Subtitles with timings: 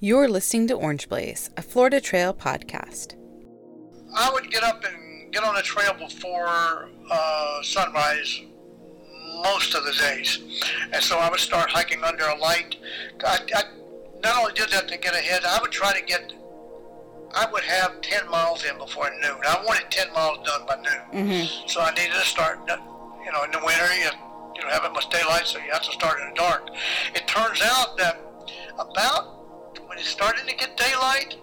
[0.00, 3.16] You're listening to Orange Blaze, a Florida Trail podcast.
[4.14, 8.42] I would get up and get on the trail before uh, sunrise
[9.42, 10.38] most of the days.
[10.92, 12.76] And so I would start hiking under a light.
[13.26, 13.62] I, I
[14.22, 16.32] not only did that to get ahead, I would try to get,
[17.34, 19.40] I would have 10 miles in before noon.
[19.48, 21.26] I wanted 10 miles done by noon.
[21.26, 21.68] Mm-hmm.
[21.68, 24.10] So I needed to start, you know, in the winter, you,
[24.54, 26.68] you don't have much daylight, so you have to start in the dark.
[27.16, 28.20] It turns out that
[28.78, 29.37] about
[29.98, 31.34] when it's starting to get daylight,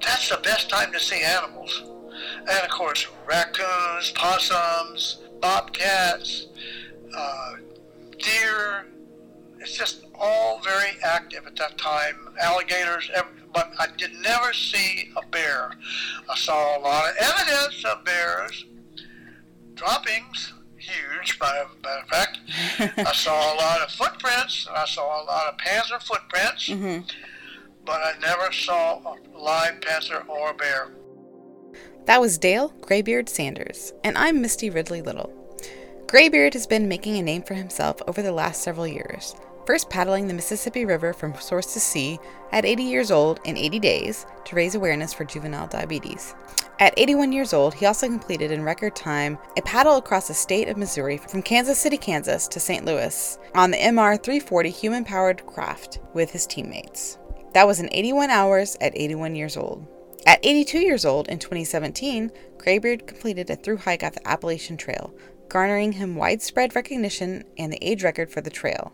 [0.00, 1.82] that's the best time to see animals.
[2.40, 6.46] And of course, raccoons, possums, bobcats,
[7.14, 7.52] uh,
[8.18, 8.86] deer.
[9.58, 12.34] It's just all very active at that time.
[12.40, 13.10] Alligators,
[13.52, 15.72] but I did never see a bear.
[16.30, 18.64] I saw a lot of evidence of bears,
[19.74, 22.38] droppings, huge, by matter of fact.
[22.98, 24.68] I saw a lot of footprints.
[24.70, 27.06] I saw a lot of panther footprints, mm-hmm.
[27.84, 30.92] but I never saw a live panther or a bear.
[32.06, 35.32] That was Dale Graybeard Sanders, and I'm Misty Ridley Little.
[36.06, 39.34] Graybeard has been making a name for himself over the last several years,
[39.66, 42.18] first paddling the Mississippi River from source to sea
[42.52, 46.34] at 80 years old in 80 days to raise awareness for juvenile diabetes.
[46.80, 50.68] At 81 years old, he also completed in record time a paddle across the state
[50.68, 52.84] of Missouri from Kansas City, Kansas to St.
[52.84, 57.18] Louis on the MR 340 human powered craft with his teammates.
[57.52, 59.86] That was in 81 hours at 81 years old.
[60.26, 65.14] At 82 years old in 2017, Graybeard completed a through hike at the Appalachian Trail,
[65.48, 68.92] garnering him widespread recognition and the age record for the trail.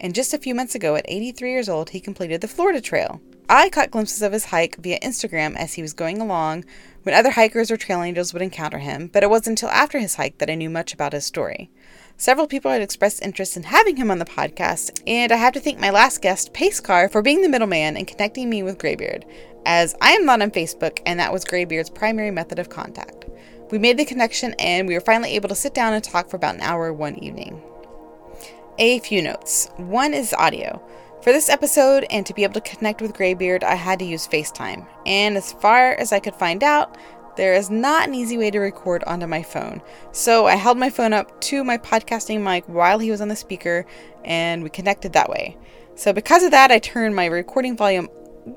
[0.00, 3.20] And just a few months ago, at 83 years old, he completed the Florida Trail.
[3.50, 6.66] I caught glimpses of his hike via Instagram as he was going along
[7.08, 10.16] when other hikers or trail angels would encounter him, but it wasn't until after his
[10.16, 11.70] hike that I knew much about his story.
[12.18, 15.60] Several people had expressed interest in having him on the podcast, and I have to
[15.60, 19.24] thank my last guest, Pacecar, for being the middleman and connecting me with Graybeard,
[19.64, 23.24] as I am not on Facebook, and that was Graybeard's primary method of contact.
[23.70, 26.36] We made the connection, and we were finally able to sit down and talk for
[26.36, 27.62] about an hour one evening.
[28.78, 29.70] A few notes.
[29.78, 30.86] One is audio.
[31.22, 34.28] For this episode and to be able to connect with Graybeard, I had to use
[34.28, 34.86] FaceTime.
[35.04, 36.96] And as far as I could find out,
[37.36, 39.82] there is not an easy way to record onto my phone.
[40.12, 43.36] So I held my phone up to my podcasting mic while he was on the
[43.36, 43.84] speaker
[44.24, 45.56] and we connected that way.
[45.96, 48.08] So because of that, I turned my recording volume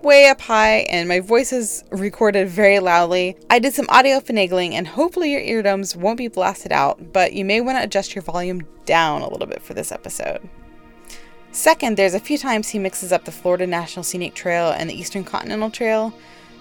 [0.04, 3.38] way up high and my voice is recorded very loudly.
[3.50, 7.44] I did some audio finagling and hopefully your eardrums won't be blasted out, but you
[7.44, 10.48] may want to adjust your volume down a little bit for this episode.
[11.54, 14.98] Second, there's a few times he mixes up the Florida National Scenic Trail and the
[14.98, 16.14] Eastern Continental Trail.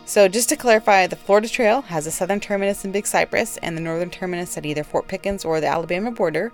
[0.05, 3.77] So, just to clarify, the Florida Trail has a southern terminus in Big Cypress and
[3.77, 6.53] the northern terminus at either Fort Pickens or the Alabama border.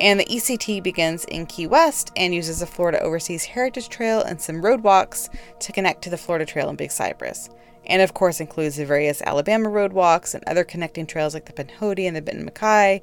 [0.00, 4.40] And the ECT begins in Key West and uses the Florida Overseas Heritage Trail and
[4.40, 5.30] some road walks
[5.60, 7.48] to connect to the Florida Trail in Big Cypress.
[7.86, 11.52] And of course, includes the various Alabama road walks and other connecting trails like the
[11.52, 13.02] Pinhoti and the Benton MacKaye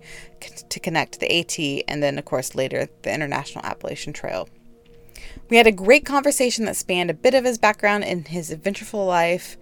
[0.68, 4.50] to connect the AT, and then, of course, later the International Appalachian Trail.
[5.50, 9.06] We had a great conversation that spanned a bit of his background in his adventureful
[9.06, 9.58] life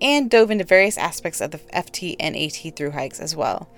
[0.00, 3.70] and dove into various aspects of the FT and AT through hikes as well.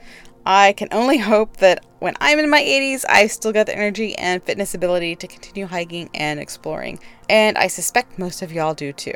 [0.46, 4.16] I can only hope that when I'm in my 80s, I still got the energy
[4.16, 6.98] and fitness ability to continue hiking and exploring,
[7.28, 9.14] and I suspect most of y'all do too.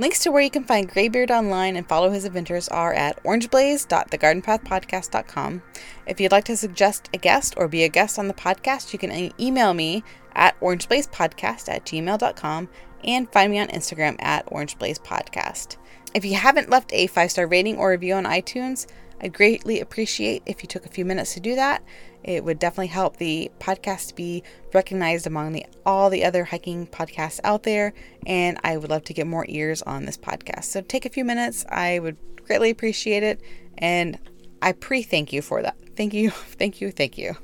[0.00, 5.62] Links to where you can find Graybeard online and follow his adventures are at orangeblaze.thegardenpathpodcast.com.
[6.06, 8.98] If you'd like to suggest a guest or be a guest on the podcast, you
[8.98, 10.02] can email me
[10.34, 12.70] at orangeblazepodcast at gmail.com
[13.04, 15.76] and find me on Instagram at orangeblazepodcast.
[16.14, 18.86] If you haven't left a five star rating or review on iTunes,
[19.20, 21.82] I'd greatly appreciate if you took a few minutes to do that.
[22.22, 24.42] It would definitely help the podcast be
[24.74, 27.92] recognized among the all the other hiking podcasts out there,
[28.26, 30.64] and I would love to get more ears on this podcast.
[30.64, 31.64] So take a few minutes.
[31.68, 32.16] I would
[32.46, 33.40] greatly appreciate it,
[33.78, 34.18] and
[34.60, 35.76] I pre thank you for that.
[35.96, 37.36] Thank you, thank you, thank you.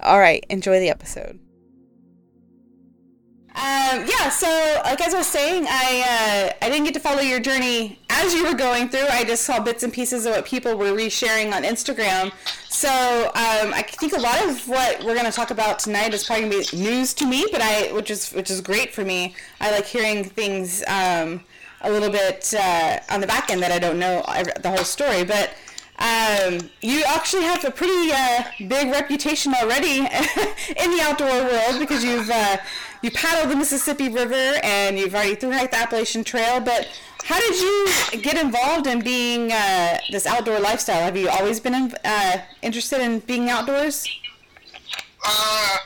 [0.00, 1.40] All right, enjoy the episode.
[3.52, 4.46] Um, yeah, so
[4.84, 8.34] like as I was saying, I uh, I didn't get to follow your journey as
[8.34, 9.06] you were going through.
[9.10, 12.32] I just saw bits and pieces of what people were resharing on Instagram.
[12.68, 16.24] So um, I think a lot of what we're going to talk about tonight is
[16.24, 19.04] probably going to be news to me, but I which is which is great for
[19.04, 19.34] me.
[19.60, 21.40] I like hearing things um,
[21.80, 24.22] a little bit uh, on the back end that I don't know
[24.60, 25.50] the whole story, but.
[26.02, 32.02] Um, you actually have a pretty uh, big reputation already in the outdoor world because
[32.02, 32.56] you've uh,
[33.02, 36.58] you paddled the Mississippi River and you've already through hiked the Appalachian Trail.
[36.58, 36.88] But
[37.24, 41.02] how did you get involved in being uh, this outdoor lifestyle?
[41.02, 44.06] Have you always been in, uh, interested in being outdoors?
[45.24, 45.76] Uh,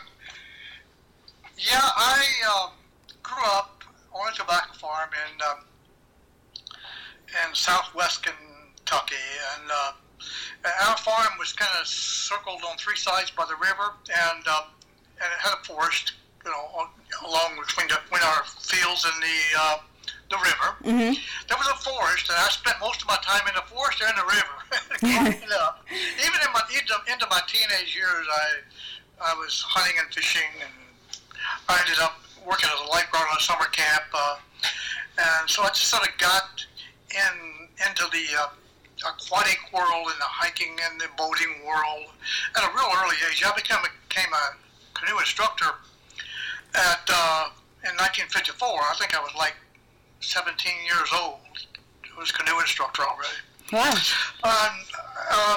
[1.59, 2.69] yeah, I uh,
[3.23, 3.83] grew up
[4.13, 5.65] on a tobacco farm in um,
[7.49, 9.17] in southwest Kentucky,
[9.57, 9.93] and uh,
[10.89, 14.63] our farm was kind of circled on three sides by the river, and uh,
[15.21, 16.13] and it had a forest,
[16.45, 16.89] you know,
[17.27, 19.77] along between, the, between our fields and the uh,
[20.35, 20.69] the river.
[20.83, 21.15] Mm-hmm.
[21.47, 24.15] There was a forest, and I spent most of my time in the forest and
[24.19, 24.57] the river.
[26.27, 30.75] Even in my into, into my teenage years, I I was hunting and fishing, and
[31.69, 34.05] I ended up working as a lifeguard on a summer camp.
[34.13, 34.37] Uh,
[35.15, 36.67] and so I just sort of got
[37.15, 38.51] in into the uh,
[39.07, 42.11] aquatic world and the hiking and the boating world
[42.57, 43.43] at a real early age.
[43.47, 44.45] I became a, became a
[44.99, 45.79] canoe instructor
[46.75, 47.55] at uh,
[47.87, 48.67] in 1954.
[48.67, 49.55] I think I was like
[50.25, 51.41] 17 years old.
[52.05, 53.38] I was canoe instructor already.
[53.73, 53.93] Wow.
[54.44, 54.75] Um,
[55.31, 55.56] uh,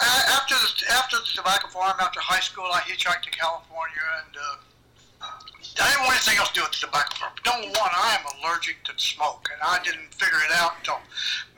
[0.00, 5.26] after the, after the tobacco farm, after high school, I hitchhiked to California, and uh,
[5.80, 7.32] I didn't want anything else to do with the tobacco farm.
[7.44, 11.00] Number one, I am allergic to smoke, and I didn't figure it out until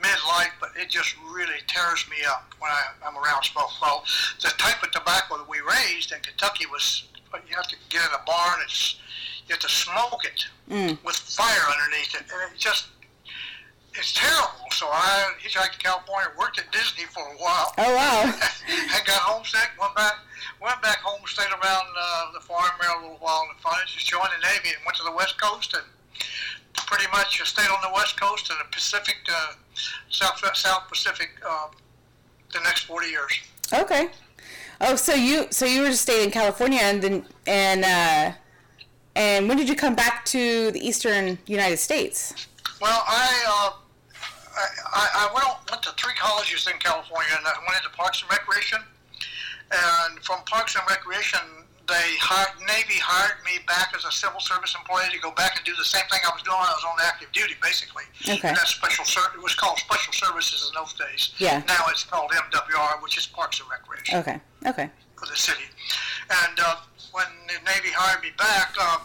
[0.01, 3.69] midlife, but it just really tears me up when I, I'm around smoke.
[3.81, 4.03] Well,
[4.41, 7.05] the type of tobacco that we raised in Kentucky was
[7.47, 8.59] you have to get in a barn.
[8.63, 8.99] It's
[9.51, 10.97] you have to smoke it Mm.
[11.03, 12.85] with fire underneath it, and it just
[13.93, 14.71] it's terrible.
[14.71, 17.73] So I hitchhiked to California, worked at Disney for a while.
[17.77, 18.21] Oh wow.
[18.95, 20.13] I got homesick, went back,
[20.61, 24.07] went back home, stayed around uh, the farm there a little while and fun, just
[24.07, 25.83] joined the Navy and went to the West Coast and
[26.87, 29.53] pretty much stayed on the West Coast and the Pacific, uh,
[30.09, 31.67] South South Pacific, uh,
[32.53, 33.33] the next 40 years.
[33.73, 34.07] Okay.
[34.79, 38.31] Oh, so you so you were just staying in California, and then and uh,
[39.15, 42.47] and when did you come back to the Eastern United States?
[42.81, 43.71] Well, I, uh,
[44.93, 48.31] I, I went, went to three colleges in California, and I went into Parks and
[48.31, 48.79] Recreation.
[49.71, 51.39] And from Parks and Recreation,
[51.87, 55.65] they hired, Navy hired me back as a civil service employee to go back and
[55.65, 56.57] do the same thing I was doing.
[56.57, 58.03] I was on active duty, basically.
[58.27, 58.47] Okay.
[58.47, 61.31] And that's special ser- It was called Special Services in those days.
[61.37, 61.63] Yeah.
[61.67, 64.39] Now it's called MWR, which is Parks and Recreation Okay.
[64.67, 64.89] Okay.
[65.17, 65.63] for the city.
[66.29, 66.75] And uh,
[67.11, 68.99] when the Navy hired me back, uh,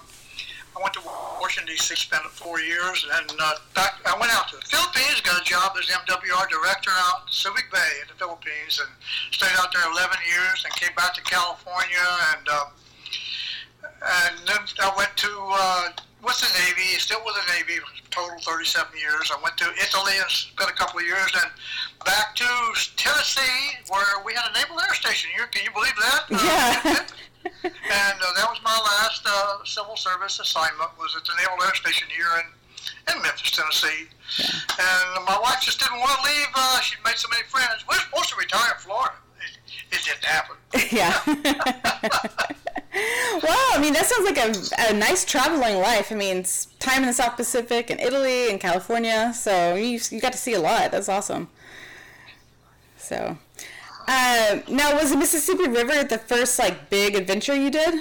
[0.76, 1.00] I went to
[1.40, 1.96] Washington D.C.
[1.96, 5.72] spent four years, and uh, back I went out to the Philippines, got a job
[5.80, 8.90] as MWR director out in Subic Bay in the Philippines, and
[9.32, 12.04] stayed out there 11 years, and came back to California,
[12.36, 12.66] and uh,
[14.28, 15.88] and then I went to uh,
[16.22, 17.80] with the Navy, still with the Navy,
[18.10, 19.32] total 37 years.
[19.32, 21.50] I went to Italy and spent a couple of years, and
[22.04, 22.48] back to
[22.96, 25.30] Tennessee, where we had a naval air station.
[25.36, 26.22] You, can you believe that?
[26.28, 27.06] Uh, Yeah.
[27.64, 30.90] and uh, that was my last uh, civil service assignment.
[30.98, 34.08] Was at the Naval Air Station here in, in Memphis, Tennessee.
[34.38, 36.46] And my wife just didn't want to leave.
[36.54, 37.84] Uh, she'd made so many friends.
[37.88, 39.14] We're supposed to retire in Florida.
[39.40, 40.56] It, it didn't happen.
[40.90, 41.20] yeah.
[43.42, 46.10] well, I mean, that sounds like a, a nice traveling life.
[46.10, 46.44] I mean,
[46.78, 50.54] time in the South Pacific and Italy and California, so you you got to see
[50.54, 50.90] a lot.
[50.90, 51.48] That's awesome.
[52.96, 53.38] So,
[54.08, 57.94] uh, now was the Mississippi River the first like big adventure you did?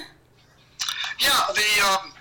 [1.19, 2.11] Yeah, the um,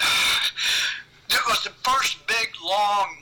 [1.30, 3.16] it was the first big, long,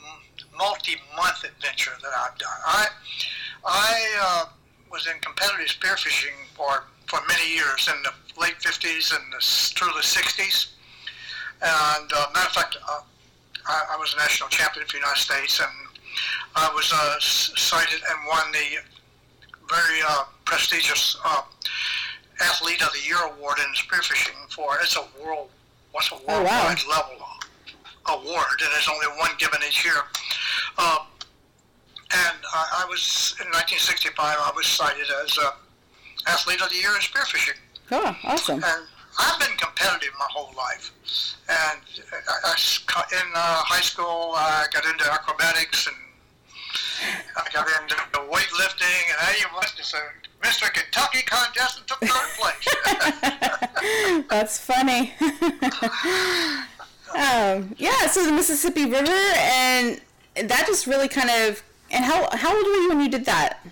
[0.56, 2.60] multi-month adventure that I've done.
[2.64, 2.88] I
[3.64, 4.44] I uh,
[4.90, 9.92] was in competitive spearfishing for for many years in the late '50s and the, through
[9.94, 10.68] the '60s.
[11.62, 13.00] And uh, matter of fact, uh,
[13.66, 15.70] I, I was a national champion for the United States, and
[16.56, 18.78] I was uh, cited and won the
[19.70, 21.42] very uh, prestigious uh,
[22.40, 25.48] Athlete of the Year award in spearfishing for it's a world
[25.92, 26.74] what's a Oh, wow.
[26.88, 27.16] level
[28.06, 29.94] award, and there's only one given each year.
[30.78, 30.98] Uh,
[32.12, 34.16] and I, I was in 1965.
[34.18, 35.50] I was cited as uh,
[36.26, 37.56] Athlete of the Year in spearfishing,
[37.92, 38.56] Oh, awesome.
[38.64, 38.82] and
[39.18, 40.92] I've been competitive my whole life.
[41.48, 41.80] And
[42.28, 45.96] I, I in uh, high school, I got into acrobatics and
[47.36, 47.94] I got into
[48.30, 50.00] weightlifting, and I even went to some
[50.42, 50.72] Mr.
[50.72, 52.66] Kentucky contest and took third place.
[54.30, 55.12] That's funny.
[57.14, 60.00] um, yeah, so the Mississippi River, and
[60.36, 61.62] that just really kind of.
[61.92, 63.66] And how how old were you when you did that?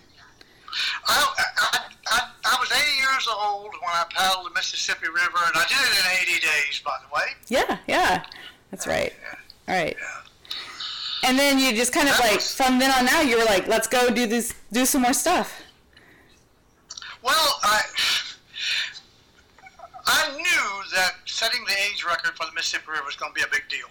[1.06, 5.54] I, I, I, I was 80 years old when I paddled the Mississippi River, and
[5.54, 7.26] I did it in 80 days, by the way.
[7.48, 8.24] Yeah, yeah,
[8.70, 9.12] that's right.
[9.68, 9.96] All right.
[11.24, 13.44] And then you just kind of That like was- from then on now you were
[13.44, 15.60] like, let's go do this, do some more stuff.
[17.22, 17.82] Well, I
[20.06, 23.42] I knew that setting the age record for the Mississippi River was going to be
[23.42, 23.86] a big deal.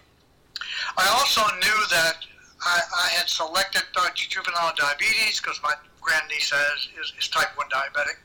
[0.97, 2.17] I also knew that
[2.65, 7.67] I, I had selected uh, juvenile diabetes because my grandniece has, is, is type 1
[7.69, 8.17] diabetic.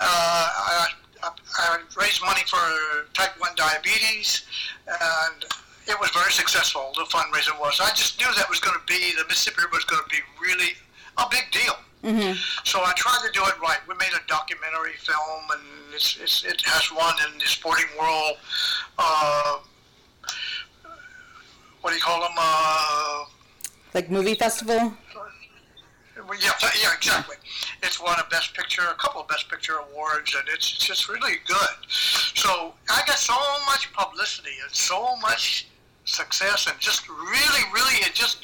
[0.00, 0.88] Uh, I,
[1.22, 4.42] I, I raised money for type 1 diabetes,
[4.88, 5.44] and
[5.86, 7.80] it was very successful, the fundraiser was.
[7.80, 10.22] I just knew that was going to be, the Mississippi River was going to be
[10.40, 10.72] really
[11.18, 11.76] a big deal.
[12.02, 12.36] Mm-hmm.
[12.64, 13.78] So I tried to do it right.
[13.88, 15.62] We made a documentary film, and
[15.94, 18.36] it's, it's, it has won in the sporting world.
[18.98, 19.58] Uh,
[21.80, 22.32] what do you call them?
[22.36, 23.24] Uh,
[23.94, 24.92] Like movie festival?
[26.40, 26.50] yeah,
[26.82, 27.36] yeah, exactly.
[27.82, 31.08] It's won a Best Picture, a couple of Best Picture awards, and it's, it's just
[31.08, 31.76] really good.
[31.88, 33.34] So I got so
[33.66, 35.68] much publicity and so much
[36.04, 38.38] success, and just really, really, it just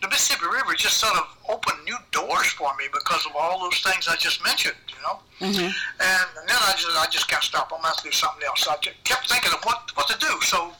[0.00, 3.80] the Mississippi River just sort of opened new doors for me because of all those
[3.80, 5.18] things I just mentioned, you know.
[5.40, 5.66] Mm-hmm.
[5.66, 7.70] And, and then I just I just can't stop.
[7.72, 8.62] I'm gonna have to do something else.
[8.62, 10.40] So I just kept thinking of what what to do.
[10.42, 10.72] So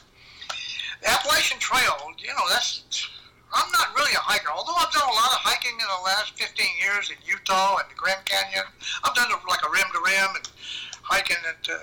[1.01, 2.83] the Appalachian Trail, you know, that's
[3.53, 4.47] I'm not really a hiker.
[4.49, 7.87] Although I've done a lot of hiking in the last 15 years in Utah and
[7.91, 8.63] the Grand Canyon.
[9.03, 10.47] I've done like a rim to rim and
[11.03, 11.75] hiking at uh,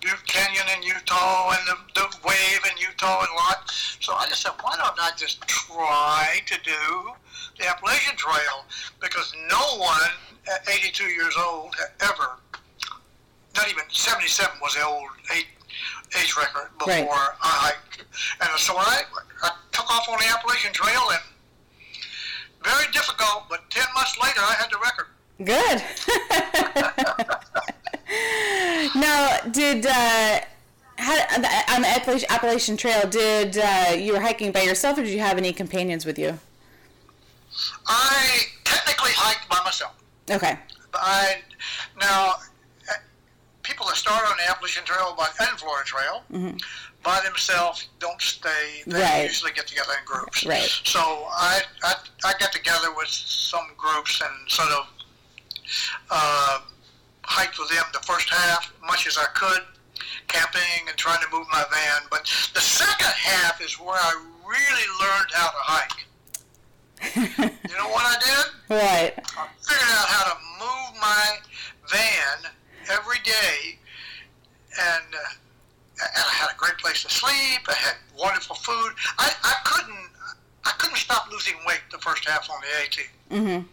[0.00, 3.70] Butte Canyon in Utah and the, the wave in Utah and lot.
[4.00, 7.12] So I just said, why don't I just try to do
[7.58, 8.64] the Appalachian Trail?
[9.00, 10.10] Because no one
[10.52, 12.38] at 82 years old ever,
[13.56, 15.46] not even 77 was the old age,
[16.20, 17.08] age record before Right.
[17.42, 18.04] I hiked.
[18.40, 19.02] And so I,
[19.42, 21.20] I took off on the Appalachian Trail and
[22.62, 25.06] very difficult, but 10 months later I had the record.
[25.44, 25.82] Good.
[28.94, 30.40] now, did uh,
[30.98, 31.26] how,
[31.74, 33.08] on the Appalachian, Trail?
[33.08, 36.38] Did uh, you were hiking by yourself, or did you have any companions with you?
[37.86, 39.92] I technically hiked by myself.
[40.30, 40.58] Okay.
[40.94, 41.36] I
[42.00, 42.34] now
[42.88, 42.92] uh,
[43.62, 46.22] people that start on the Appalachian Trail by and Florida Trail
[47.02, 48.82] by themselves don't stay.
[48.86, 49.22] They Right.
[49.24, 50.44] usually get together in groups.
[50.44, 50.68] Right.
[50.84, 51.94] So I, I
[52.24, 54.86] I get together with some groups and sort of
[56.10, 56.58] uh,
[57.26, 59.62] hiked with them the first half, much as I could,
[60.28, 62.02] camping and trying to move my van.
[62.10, 64.12] But the second half is where I
[64.46, 66.02] really learned how to hike.
[67.68, 68.74] You know what I did?
[68.74, 69.12] Right.
[69.36, 71.36] I figured out how to move my
[71.90, 72.50] van
[72.90, 73.76] every day,
[74.80, 75.34] and, uh,
[76.00, 77.68] and I had a great place to sleep.
[77.68, 78.92] I had wonderful food.
[79.18, 80.08] I, I couldn't
[80.64, 83.66] I couldn't stop losing weight the first half on the AT, Mm-hmm.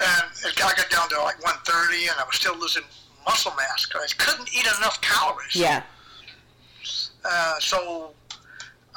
[0.00, 2.84] And it, I got down to like 130, and I was still losing
[3.26, 5.56] muscle mass because I couldn't eat enough calories.
[5.56, 5.82] Yeah.
[7.24, 8.12] Uh, so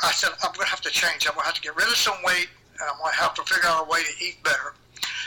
[0.03, 1.27] I said, I'm going to have to change.
[1.27, 2.47] I'm going to have to get rid of some weight,
[2.79, 4.73] and I'm going to have to figure out a way to eat better.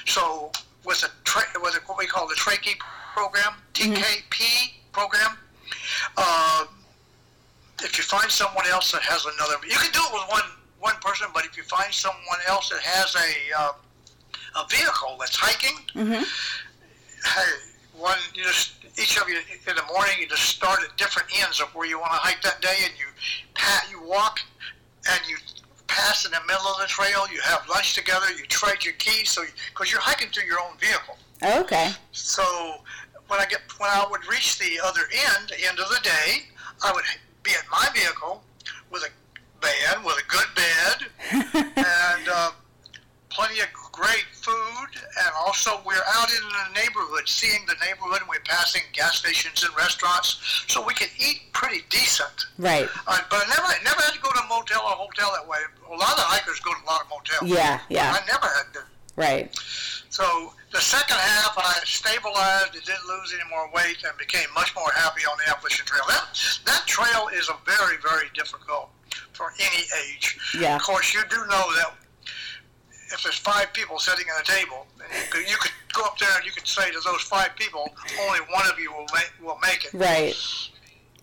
[0.07, 0.53] So
[0.85, 2.75] with a tra- with a, what we call the Trachea
[3.15, 5.37] program, TKP program,
[6.17, 6.67] uh,
[7.83, 10.43] if you find someone else that has another, you can do it with one
[10.81, 13.73] one person, but if you find someone else that has a uh,
[14.57, 16.23] a vehicle that's hiking, Mm-hmm.
[17.99, 21.61] one you just each of you in the morning you just start at different ends
[21.61, 23.07] of where you want to hike that day, and you
[23.55, 24.41] pat you walk
[25.11, 25.37] and you
[25.87, 27.27] pass in the middle of the trail.
[27.33, 28.27] You have lunch together.
[28.37, 31.17] You trade your keys, so because you're hiking through your own vehicle.
[31.43, 31.91] Okay.
[32.13, 32.43] So
[33.29, 36.43] when I get when I would reach the other end, the end of the day,
[36.83, 37.05] I would
[37.43, 38.43] be at my vehicle
[38.91, 39.09] with a
[39.65, 42.51] van with a good bed and uh,
[43.31, 48.29] plenty of great food, and also we're out in the neighborhood, seeing the neighborhood, and
[48.29, 52.47] we're passing gas stations and restaurants, so we can eat pretty decent.
[52.59, 52.89] Right.
[53.07, 55.59] Uh, but I never, never had to go to a motel or hotel that way.
[55.87, 57.51] A lot of hikers go to a lot of motels.
[57.51, 57.81] Yeah.
[57.89, 58.11] Yeah.
[58.11, 58.81] I never had to.
[59.17, 59.55] Right.
[60.11, 64.75] So the second half, I stabilized, and didn't lose any more weight, and became much
[64.75, 66.03] more happy on the Appalachian Trail.
[66.09, 66.27] That
[66.67, 68.91] that trail is a very, very difficult
[69.33, 70.37] for any age.
[70.59, 70.77] Yeah.
[70.77, 71.95] Of course, you do know that
[73.15, 76.29] if there's five people sitting at a table, you could, you could go up there
[76.37, 77.89] and you could say to those five people,
[78.21, 79.95] only one of you will make will make it.
[79.95, 80.35] Right.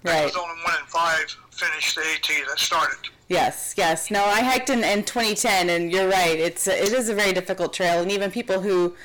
[0.03, 0.25] Right.
[0.25, 2.97] Because only one in five finished the AT that started.
[3.27, 4.09] Yes, yes.
[4.09, 6.37] No, I hiked in, in 2010, and you're right.
[6.39, 8.95] It's a, it is a very difficult trail, and even people who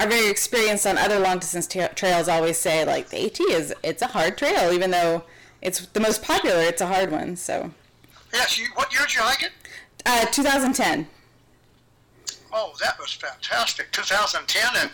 [0.00, 3.74] are very experienced on other long distance ta- trails always say like the AT is
[3.82, 5.24] it's a hard trail, even though
[5.60, 6.60] it's the most popular.
[6.60, 7.36] It's a hard one.
[7.36, 7.72] So,
[8.32, 8.58] Yes.
[8.58, 9.52] You, what year did you hike it?
[10.06, 11.06] uh, 2010.
[12.52, 13.92] Oh, that was fantastic.
[13.92, 14.90] 2010, and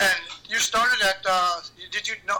[0.00, 0.18] and
[0.48, 1.24] you started at.
[1.28, 2.38] Uh, did you know?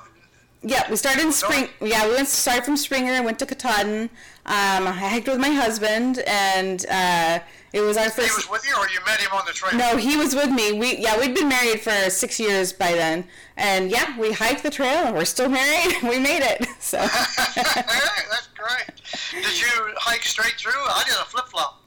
[0.62, 1.68] Yeah, we started in spring.
[1.80, 4.10] Yeah, we went started from Springer and went to Katahdin.
[4.46, 7.38] Um, I hiked with my husband, and uh,
[7.72, 8.28] it was our first.
[8.30, 9.76] He was with you, or you met him on the trail?
[9.78, 10.72] No, he was with me.
[10.72, 13.24] We yeah, we'd been married for six years by then,
[13.56, 15.94] and yeah, we hiked the trail, and we're still married.
[16.02, 16.66] we made it.
[16.80, 16.96] So
[17.54, 19.42] That's great.
[19.42, 20.72] Did you hike straight through?
[20.72, 21.82] I did a flip flop.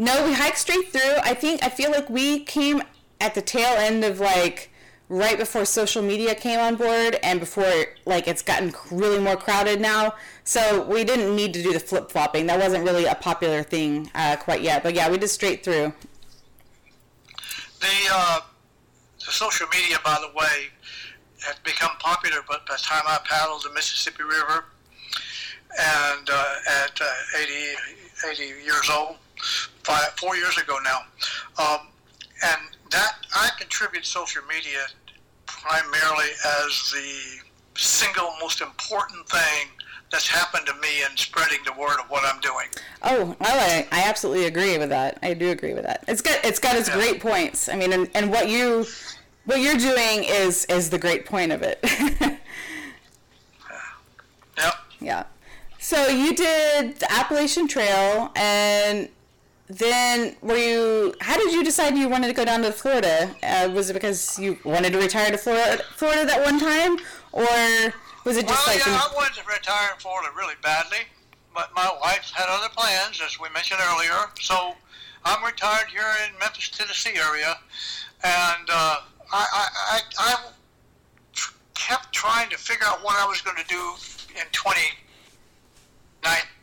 [0.00, 1.18] No, we hiked straight through.
[1.22, 2.82] I think I feel like we came
[3.20, 4.70] at the tail end of like
[5.10, 7.70] right before social media came on board and before
[8.06, 10.14] like it's gotten really more crowded now.
[10.42, 12.46] So we didn't need to do the flip flopping.
[12.46, 14.82] That wasn't really a popular thing uh, quite yet.
[14.82, 15.92] But yeah, we did straight through.
[17.80, 18.40] The, uh,
[19.18, 20.68] the social media, by the way,
[21.46, 24.64] had become popular, but by the time I paddled the Mississippi River,
[25.78, 26.54] and uh,
[26.84, 27.52] at uh, 80,
[28.30, 29.16] 80 years old,
[29.90, 31.00] five, four years ago now,
[31.58, 31.80] um,
[32.44, 34.86] and that I contribute social media
[35.46, 36.30] primarily
[36.62, 37.40] as the
[37.76, 39.68] single most important thing
[40.10, 42.66] that's happened to me in spreading the word of what I'm doing.
[43.02, 45.18] Oh, well, I, I absolutely agree with that.
[45.22, 46.04] I do agree with that.
[46.08, 46.94] It's got it's got its yeah.
[46.94, 47.68] great points.
[47.68, 48.86] I mean, and, and what you
[49.44, 51.78] what you're doing is is the great point of it.
[54.56, 54.74] yep.
[55.00, 55.24] Yeah.
[55.78, 59.08] So you did the Appalachian Trail, and
[59.70, 61.14] then were you?
[61.20, 63.32] How did you decide you wanted to go down to Florida?
[63.42, 66.98] Uh, was it because you wanted to retire to Florida, Florida that one time,
[67.32, 67.46] or
[68.24, 68.84] was it just well, like?
[68.84, 71.06] yeah, I wanted to retire in Florida really badly,
[71.54, 74.26] but my wife had other plans, as we mentioned earlier.
[74.40, 74.74] So
[75.24, 77.56] I'm retired here in Memphis, Tennessee area,
[78.24, 80.34] and uh, I, I, I, I
[81.74, 83.94] kept trying to figure out what I was going to do
[84.34, 86.59] in 2019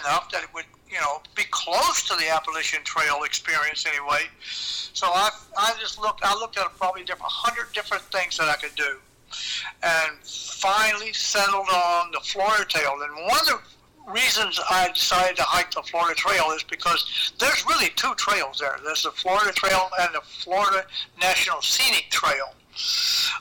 [0.00, 4.22] enough that it would, you know, be close to the Appalachian Trail experience anyway.
[4.42, 8.54] So I, I just looked, I looked at probably different, hundred different things that I
[8.54, 8.98] could do,
[9.82, 12.92] and finally settled on the Florida Trail.
[13.02, 13.60] And one of the
[14.12, 18.78] reasons I decided to hike the Florida Trail is because there's really two trails there.
[18.84, 20.86] There's the Florida Trail and the Florida
[21.20, 22.54] National Scenic Trail.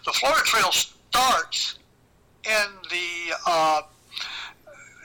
[0.05, 1.79] The Florida Trail starts
[2.45, 3.81] in the uh,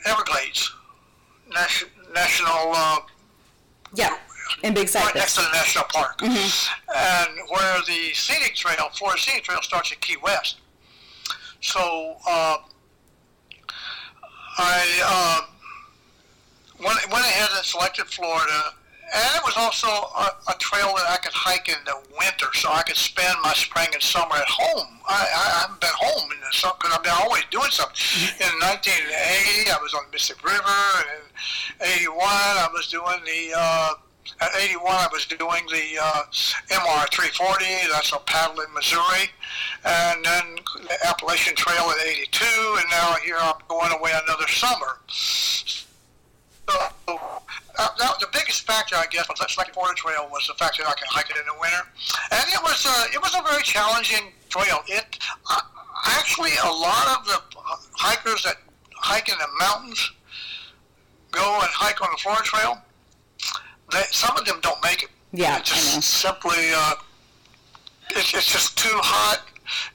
[0.07, 0.73] Everglades
[1.53, 1.91] National.
[2.15, 2.99] national uh,
[3.95, 4.17] yeah.
[4.63, 5.07] In Big Cypress.
[5.07, 6.19] Right next to the national park.
[6.19, 6.95] Mm-hmm.
[6.97, 10.61] And where the scenic trail, Florida Scenic Trail, starts at Key West.
[11.61, 12.57] So uh,
[14.59, 15.41] I uh,
[16.79, 18.75] went, went ahead and selected Florida,
[19.15, 22.71] and it was also a, a, trail that I could hike in the winter, so
[22.71, 25.01] I could spend my spring and summer at home.
[25.09, 27.97] I, I haven't been home in the summer because I've been always doing something.
[28.37, 31.25] In 1980, I was on the Mississippi River, and
[31.89, 33.55] in 81, I was doing the.
[33.57, 33.93] Uh,
[34.41, 36.23] at 81, I was doing the uh,
[36.69, 37.65] MR 340.
[37.91, 39.33] That's a paddle in Missouri,
[39.85, 40.45] and then
[40.85, 42.45] the Appalachian Trail at 82,
[42.79, 45.01] and now here I'm going away another summer.
[45.09, 45.89] So
[47.79, 50.87] uh, that, the biggest factor, I guess, was that Florida Trail was the fact that
[50.87, 51.83] I could hike it in the winter,
[52.31, 54.81] and it was uh, it was a very challenging trail.
[54.87, 55.19] It
[55.51, 55.61] uh,
[56.07, 57.41] actually a lot of the
[57.93, 58.57] hikers that
[58.95, 60.13] hike in the mountains
[61.31, 62.83] go and hike on the Florida Trail
[63.93, 65.11] they, some of them don't make it.
[65.33, 66.95] Yeah, it's just simply uh,
[68.11, 69.43] it's, it's just too hot,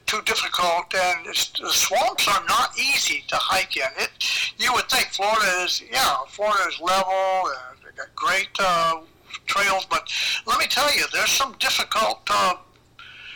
[0.06, 3.88] too difficult, and the swamps are not easy to hike in.
[3.98, 4.10] It
[4.58, 7.73] you would think Florida is yeah, Florida is level, and they got
[8.14, 9.00] great uh,
[9.46, 10.10] trails, but
[10.46, 12.20] let me tell you, there's some difficult.
[12.30, 12.54] Uh,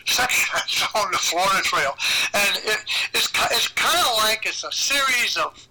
[0.07, 1.95] sections on the Florida Trail,
[2.33, 2.79] and it,
[3.13, 5.69] it's it's kind of like it's a series of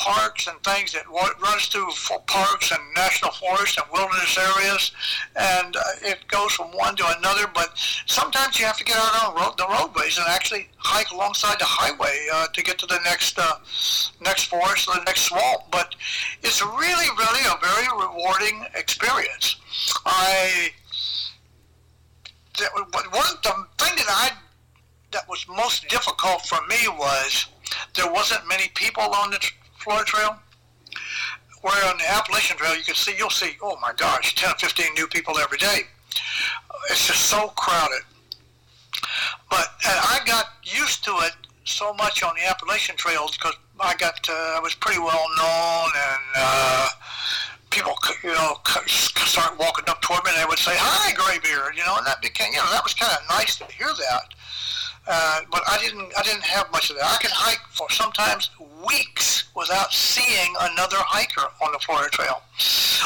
[0.00, 1.90] parks and things that runs through
[2.26, 4.92] parks and national forests and wilderness areas,
[5.36, 7.46] and uh, it goes from one to another.
[7.54, 7.70] But
[8.06, 11.66] sometimes you have to get out on road, the roadways and actually hike alongside the
[11.66, 13.56] highway uh, to get to the next uh,
[14.22, 15.64] next forest or the next swamp.
[15.70, 15.94] But
[16.42, 19.56] it's really, really a very rewarding experience.
[20.06, 20.70] I
[22.58, 24.30] that, one the thing that I
[25.12, 27.46] that was most difficult for me was
[27.96, 29.38] there wasn't many people on the
[29.80, 30.36] Florida Trail,
[31.62, 34.54] where on the Appalachian Trail you can see, you'll see, oh my gosh, 10 or
[34.58, 35.80] 15 new people every day.
[36.90, 38.02] It's just so crowded.
[39.48, 41.32] But I got used to it
[41.64, 45.88] so much on the Appalachian trails because I got uh, I was pretty well known
[45.96, 46.88] and uh,
[47.70, 51.84] people you know start walking up toward me and they would say hi Graybeard you
[51.84, 54.34] know and that became you know that was kind of nice to hear that
[55.06, 57.04] uh, but I didn't I didn't have much of that.
[57.04, 58.50] I could hike for sometimes
[58.86, 62.42] weeks without seeing another hiker on the Florida Trail.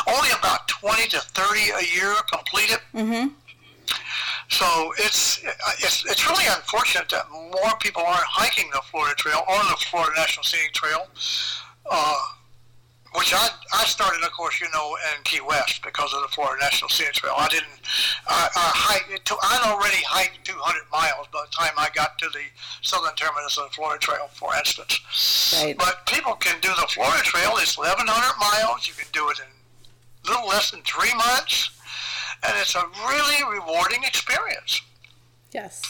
[0.07, 2.81] Only about 20 to 30 a year complete it.
[2.95, 3.29] Mm-hmm.
[4.49, 5.43] So it's,
[5.81, 10.13] it's it's really unfortunate that more people aren't hiking the Florida Trail or the Florida
[10.17, 11.09] National Scenic Trail.
[11.91, 12.17] Uh,
[13.15, 16.61] which I, I started, of course, you know, in Key West because of the Florida
[16.63, 17.35] National Scenic Trail.
[17.37, 17.71] I didn't,
[18.27, 22.43] I, I hiked, I'd already hiked 200 miles by the time I got to the
[22.83, 24.99] southern terminus of the Florida Trail, for instance.
[25.63, 25.77] Right.
[25.79, 27.53] But people can do the Florida Trail.
[27.59, 28.05] It's 1,100
[28.39, 28.89] miles.
[28.89, 31.71] You can do it in a little less than three months.
[32.43, 34.83] and it's a really rewarding experience.
[35.53, 35.83] Yes.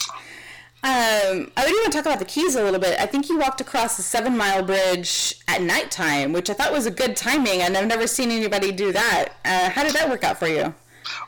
[0.85, 2.99] Um, I would even talk about the Keys a little bit.
[2.99, 6.85] I think you walked across the Seven Mile Bridge at nighttime, which I thought was
[6.85, 9.29] a good timing, and I've never seen anybody do that.
[9.43, 10.75] Uh, how did that work out for you?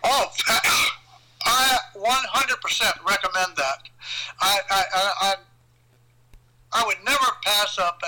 [0.04, 0.26] Oh,
[1.46, 3.80] I 100% recommend that.
[4.42, 5.36] I, I, I,
[6.74, 8.00] I would never pass up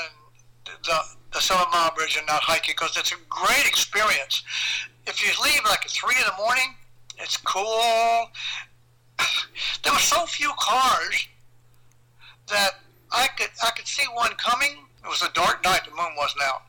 [0.84, 1.00] the,
[1.34, 4.44] the Seven Mile Bridge and not hiking because it's a great experience.
[5.08, 6.76] If you leave like at 3 in the morning,
[7.18, 8.30] it's cool.
[9.84, 11.28] There were so few cars
[12.50, 12.80] that
[13.12, 14.86] I could I could see one coming.
[15.04, 15.82] It was a dark night.
[15.86, 16.64] The moon wasn't out,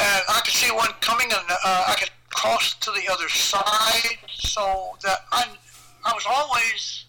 [0.00, 4.18] and I could see one coming, and uh, I could cross to the other side,
[4.28, 5.46] so that I
[6.04, 7.06] I was always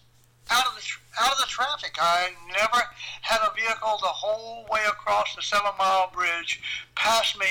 [0.50, 1.96] out of the out of the traffic.
[2.00, 2.82] I never
[3.22, 6.60] had a vehicle the whole way across the seven mile bridge
[6.96, 7.46] pass me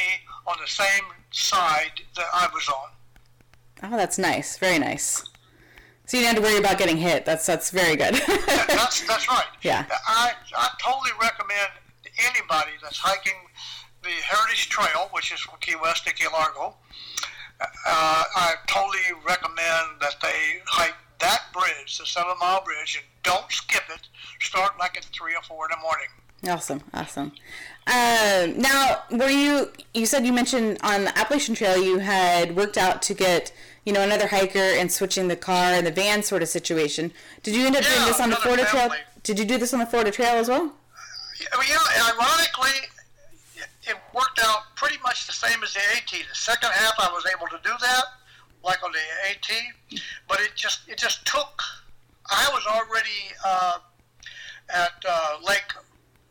[0.46, 2.90] on the same side that I was on.
[3.84, 4.58] Oh, that's nice.
[4.58, 5.26] Very nice.
[6.06, 7.26] So you didn't have to worry about getting hit.
[7.26, 8.16] That's that's very good.
[8.68, 9.46] that's that's right.
[9.62, 9.86] Yeah.
[10.08, 11.72] I I totally recommend
[12.28, 13.40] anybody that's hiking
[14.04, 16.76] the Heritage Trail, which is from Key West to Key Largo.
[17.62, 17.66] Uh,
[18.36, 23.84] I totally recommend that they hike that bridge, the Seven Mile Bridge, and don't skip
[23.90, 24.02] it.
[24.42, 26.08] Start like at three or four in the morning.
[26.46, 27.32] Awesome, awesome.
[27.88, 29.72] Um, now, were you?
[29.94, 33.54] You said you mentioned on the Appalachian Trail you had worked out to get
[33.86, 37.12] you know, another hiker and switching the car and the van sort of situation.
[37.42, 38.98] Did you end up yeah, doing this on the Florida family.
[38.98, 39.06] Trail?
[39.24, 40.74] Did you do this on the Florida Trail as well?
[41.40, 41.78] Yeah,
[42.14, 42.88] ironically,
[43.56, 46.10] it worked out pretty much the same as the AT.
[46.10, 48.04] The second half, I was able to do that,
[48.64, 51.62] like on the AT, but it just it just took.
[52.32, 53.10] I was already
[53.46, 53.80] uh,
[54.70, 55.74] at uh, Lake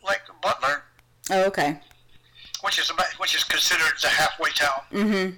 [0.06, 0.84] Lake Butler.
[1.30, 1.78] Oh, okay.
[2.62, 4.80] Which is about, which is considered the halfway town.
[4.92, 5.36] Mm-hmm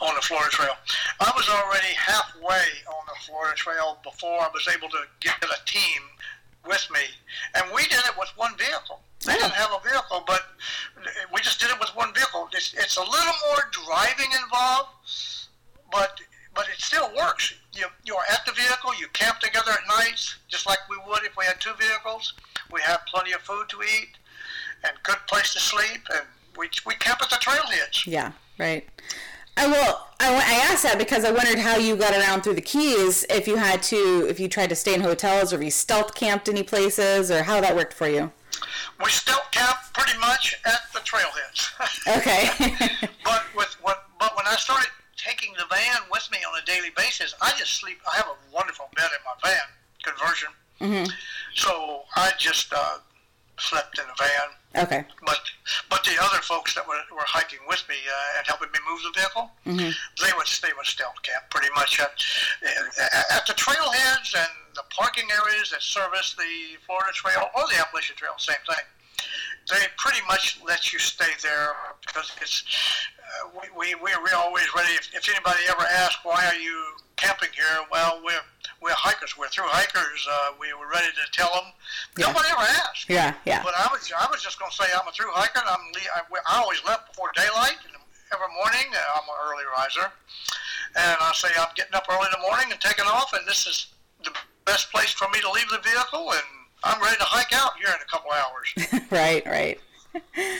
[0.00, 0.74] on the Florida Trail.
[1.20, 5.64] I was already halfway on the Florida Trail before I was able to get a
[5.64, 6.02] team
[6.66, 7.00] with me,
[7.54, 9.00] and we did it with one vehicle.
[9.24, 10.42] They didn't have a vehicle, but
[11.34, 12.48] we just did it with one vehicle.
[12.52, 14.90] It's, it's a little more driving involved,
[15.90, 16.20] but
[16.54, 17.54] but it still works.
[17.72, 21.36] You, you're at the vehicle, you camp together at nights, just like we would if
[21.36, 22.34] we had two vehicles.
[22.72, 24.18] We have plenty of food to eat
[24.82, 26.26] and good place to sleep, and
[26.56, 28.06] we, we camp at the trailheads.
[28.06, 28.88] Yeah, right.
[29.58, 29.98] I will.
[30.20, 33.26] I, I asked that because I wondered how you got around through the Keys.
[33.28, 36.14] If you had to, if you tried to stay in hotels, or if you stealth
[36.14, 38.30] camped any places, or how that worked for you.
[39.02, 41.70] We stealth camped pretty much at the trailheads.
[42.18, 43.08] okay.
[43.24, 46.90] but with what, but when I started taking the van with me on a daily
[46.96, 47.98] basis, I just sleep.
[48.12, 49.68] I have a wonderful bed in my van
[50.04, 50.48] conversion.
[50.80, 51.10] Mm-hmm.
[51.56, 52.98] So I just uh,
[53.58, 55.04] slept in the van Okay.
[55.24, 55.40] But
[55.88, 59.00] but the other folks that were, were hiking with me uh, and helping me move
[59.02, 59.90] the vehicle, mm-hmm.
[60.20, 62.12] they would they would stealth camp pretty much at,
[63.32, 68.16] at the trailheads and the parking areas that service the Florida Trail or the Appalachian
[68.16, 68.36] Trail.
[68.36, 68.84] Same thing.
[69.70, 71.72] They pretty much let you stay there
[72.06, 72.62] because it's
[73.16, 74.92] uh, we, we we're always ready.
[74.92, 76.76] If, if anybody ever asks why are you
[77.18, 78.40] camping here, well we're
[78.80, 79.36] we're hikers.
[79.36, 80.26] We're through hikers.
[80.30, 81.74] Uh, we were ready to tell them.
[82.16, 82.30] Yeah.
[82.30, 83.08] Nobody ever asked.
[83.08, 83.62] Yeah, yeah.
[83.62, 85.62] But I was, I was just going to say I'm a through hiker.
[85.66, 85.82] I'm,
[86.14, 87.78] I, I always left before daylight.
[87.86, 87.98] And
[88.32, 90.06] every morning, uh, I'm an early riser,
[90.94, 93.32] and I say I'm getting up early in the morning and taking off.
[93.34, 94.30] And this is the
[94.64, 96.46] best place for me to leave the vehicle, and
[96.84, 98.68] I'm ready to hike out here in a couple hours.
[99.10, 99.80] right, right.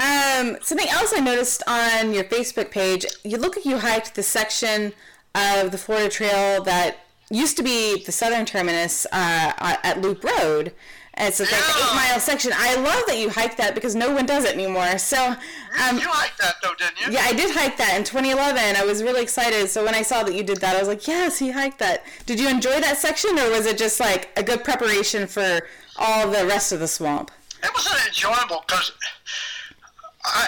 [0.00, 4.22] Um, something else I noticed on your Facebook page, you look like you hiked the
[4.22, 4.94] section
[5.34, 6.98] of the Florida Trail that
[7.30, 10.72] used to be the southern terminus uh, at Loop Road.
[11.14, 11.58] And it's like yeah.
[11.58, 12.52] an eight mile section.
[12.54, 14.96] I love that you hiked that because no one does it anymore.
[14.96, 17.12] So um, you hiked that though, didn't you?
[17.12, 18.76] Yeah, I did hike that in 2011.
[18.76, 19.68] I was really excited.
[19.68, 22.04] So when I saw that you did that, I was like, yes, he hiked that.
[22.26, 25.60] Did you enjoy that section, or was it just like a good preparation for
[25.96, 27.30] all the rest of the swamp?
[27.62, 28.92] It was enjoyable because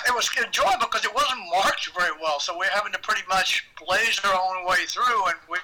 [0.06, 3.64] It was enjoyable because it wasn't marked very well, so we're having to pretty much
[3.80, 5.26] blaze our own way through.
[5.26, 5.58] And we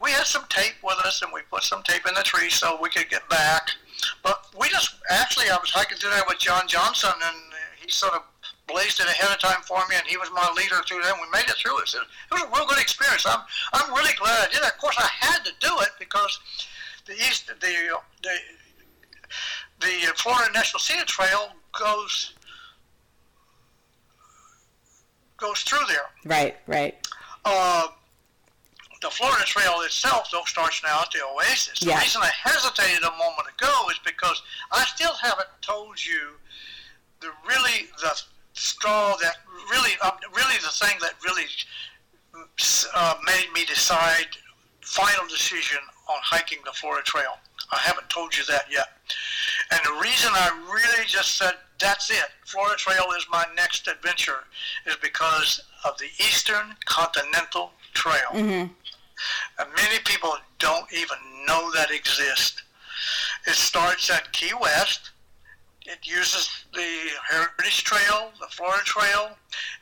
[0.00, 2.78] we had some tape with us, and we put some tape in the tree so
[2.80, 3.70] we could get back.
[4.22, 7.36] But we just actually, I was hiking through there with John Johnson, and
[7.80, 8.22] he sort of
[8.66, 11.12] blazed it ahead of time for me, and he was my leader through there.
[11.12, 11.92] And we made it through it.
[11.92, 13.26] It was a real good experience.
[13.26, 14.72] I'm I'm really glad I did that.
[14.72, 16.40] Of course, I had to do it because
[17.06, 17.76] the east the
[18.22, 18.36] the
[19.80, 22.34] the Florida National Scenic Trail goes
[25.42, 26.06] goes through there.
[26.24, 26.94] Right, right.
[27.44, 27.88] Uh,
[29.02, 31.82] the Florida Trail itself, though, starts now at the Oasis.
[31.82, 31.96] Yeah.
[31.96, 36.38] The reason I hesitated a moment ago is because I still haven't told you
[37.20, 38.22] the really the
[38.54, 39.36] straw that
[39.70, 41.46] really, um, really the thing that really
[42.94, 44.28] uh, made me decide
[44.82, 45.78] final decision
[46.08, 47.38] on hiking the Florida Trail.
[47.72, 48.86] I haven't told you that yet.
[49.70, 54.44] And the reason I really just said that's it, Florida Trail is my next adventure,
[54.86, 58.30] is because of the Eastern Continental Trail.
[58.32, 58.72] Mm-hmm.
[59.58, 62.62] And many people don't even know that exists.
[63.46, 65.10] It starts at Key West.
[65.84, 69.36] It uses the Heritage Trail, the Florida Trail,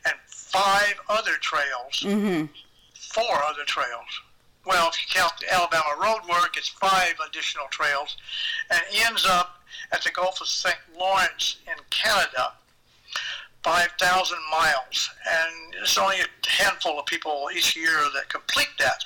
[0.05, 2.01] and five other trails.
[2.01, 2.45] Mm-hmm.
[2.93, 4.21] Four other trails.
[4.65, 8.15] Well, if you count the Alabama road work, it's five additional trails,
[8.69, 9.60] and ends up
[9.91, 10.75] at the Gulf of St.
[10.97, 12.53] Lawrence in Canada.
[13.63, 19.03] 5,000 miles, and it's only a handful of people each year that complete that.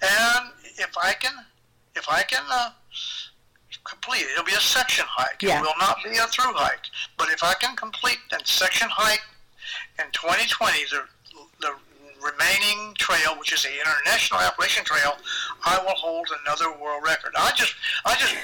[0.00, 1.32] And if I can,
[1.96, 2.70] if I can uh,
[3.82, 5.42] complete it, it'll be a section hike.
[5.42, 5.58] Yeah.
[5.58, 6.86] It will not be a through hike.
[7.18, 9.22] But if I can complete that section hike
[9.98, 11.00] in 2020, the
[11.60, 11.74] the
[12.22, 15.16] remaining trail, which is the International Appalachian Trail,
[15.64, 17.32] I will hold another world record.
[17.36, 17.74] I just,
[18.04, 18.34] I just,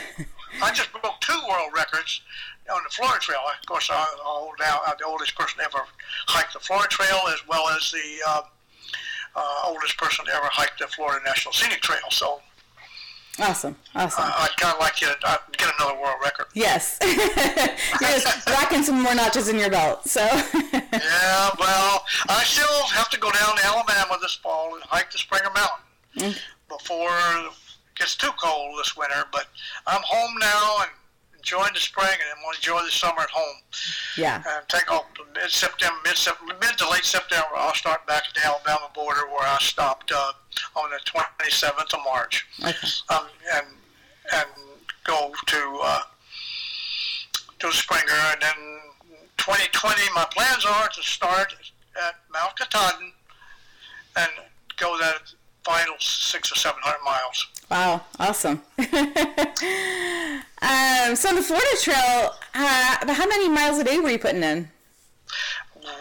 [0.62, 2.20] I just broke two world records
[2.72, 3.40] on the Florida Trail.
[3.60, 5.84] Of course, I, I hold now I'm the oldest person ever
[6.26, 8.42] hiked the Florida Trail, as well as the uh,
[9.36, 12.00] uh, oldest person to ever hike the Florida National Scenic Trail.
[12.10, 12.40] So
[13.38, 13.74] Awesome.
[13.94, 14.24] Awesome.
[14.24, 16.46] uh, I'd kind of like you to uh, get another world record.
[16.54, 16.98] yes.
[17.02, 18.46] yes.
[18.46, 20.06] Rocking some more notches in your belt.
[20.08, 20.20] So.
[20.92, 25.18] Yeah, well, I still have to go down to Alabama this fall and hike the
[25.18, 25.78] Springer Mountain
[26.18, 26.38] Mm.
[26.68, 27.08] before
[27.96, 29.24] gets too cold this winter.
[29.32, 29.46] But
[29.86, 30.90] I'm home now and
[31.36, 33.56] enjoying the spring, and I'm going to enjoy the summer at home.
[34.16, 34.36] yeah.
[34.36, 36.16] And take off mid September, mid
[36.60, 37.48] mid to late September.
[37.56, 40.32] I'll start back at the Alabama border where I stopped uh,
[40.76, 42.74] on the 27th of March, Okay.
[43.10, 43.66] um, and
[44.34, 44.46] and
[45.04, 46.00] go to uh,
[47.58, 48.54] to Springer, and then
[49.38, 50.00] 2020.
[50.14, 51.54] My plans are to start
[52.06, 53.12] at Mount Katahdin
[54.16, 54.30] and
[54.76, 55.22] go that
[55.64, 57.46] final six or seven hundred miles.
[57.72, 58.60] Wow, awesome.
[58.78, 58.86] um,
[61.16, 64.42] so on the Florida Trail, uh, about how many miles a day were you putting
[64.42, 64.68] in?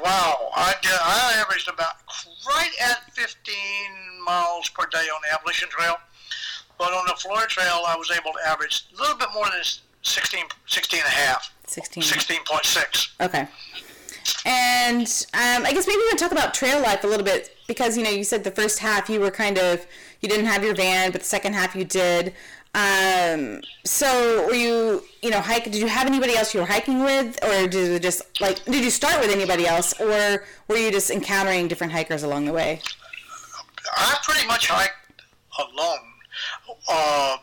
[0.03, 1.93] Wow, I did, I averaged about
[2.45, 3.53] right at 15
[4.25, 5.95] miles per day on the Appalachian Trail,
[6.77, 9.63] but on the Florida Trail, I was able to average a little bit more than
[10.01, 12.03] 16, 16 and a half, 16.
[12.03, 13.25] 16.6.
[13.25, 13.47] Okay.
[14.45, 17.95] And um, I guess maybe we can talk about trail life a little bit because
[17.95, 19.85] you know you said the first half you were kind of
[20.21, 22.33] you didn't have your van, but the second half you did.
[22.73, 25.65] Um, so were you you know hike?
[25.65, 28.83] Did you have anybody else you were hiking with, or did it just like did
[28.83, 32.79] you start with anybody else, or were you just encountering different hikers along the way?
[33.97, 34.93] I pretty much hiked
[35.59, 35.99] alone.
[36.87, 37.37] Uh,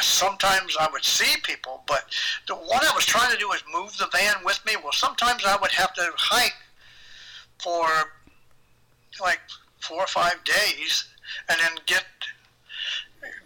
[0.00, 2.04] sometimes I would see people, but
[2.48, 4.74] the, what I was trying to do was move the van with me.
[4.82, 6.54] Well, sometimes I would have to hike
[7.62, 7.86] for
[9.20, 9.40] like
[9.80, 11.08] four or five days,
[11.48, 12.04] and then get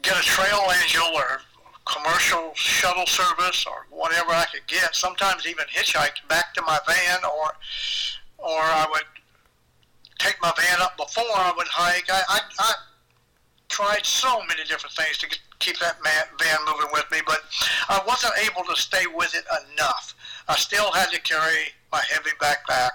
[0.03, 1.41] get a trail angel or
[1.85, 4.95] commercial shuttle service or whatever I could get.
[4.95, 7.53] Sometimes even hitchhike back to my van, or
[8.39, 9.05] or I would
[10.19, 12.11] take my van up before I would hike.
[12.11, 12.75] I, I, I
[13.69, 15.27] tried so many different things to
[15.59, 17.41] keep that man, van moving with me, but
[17.89, 20.15] I wasn't able to stay with it enough.
[20.49, 22.91] I still had to carry my heavy backpack,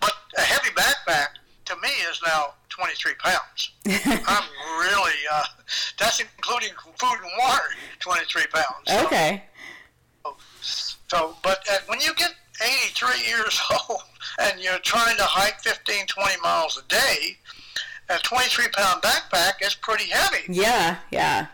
[0.00, 1.37] but a heavy backpack
[1.68, 3.70] to me is now 23 pounds.
[4.26, 4.44] I'm
[4.80, 5.44] really, uh,
[5.98, 7.62] that's including food and water,
[8.00, 8.66] 23 pounds.
[8.86, 9.42] So- Okay.
[10.60, 12.30] so, but uh, when you get
[12.62, 14.00] 83 years old
[14.40, 17.36] and you're trying to hike 15, 20 miles a day,
[18.10, 20.44] a 23 pound backpack is pretty heavy.
[20.48, 21.46] Yeah, yeah.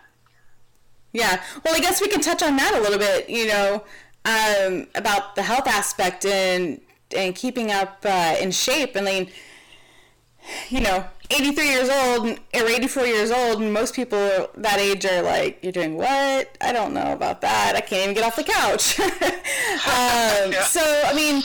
[1.13, 1.43] Yeah.
[1.65, 3.85] Well, I guess we can touch on that a little bit, you know,
[4.25, 6.81] um, about the health aspect and
[7.17, 8.97] and keeping up uh, in shape.
[8.97, 9.31] I mean,
[10.69, 15.23] you know, 83 years old or 84 years old, and most people that age are
[15.23, 16.57] like, "You're doing what?
[16.61, 17.75] I don't know about that.
[17.77, 19.11] I can't even get off the couch." um,
[20.53, 20.65] Yeah.
[20.65, 21.43] So, I mean,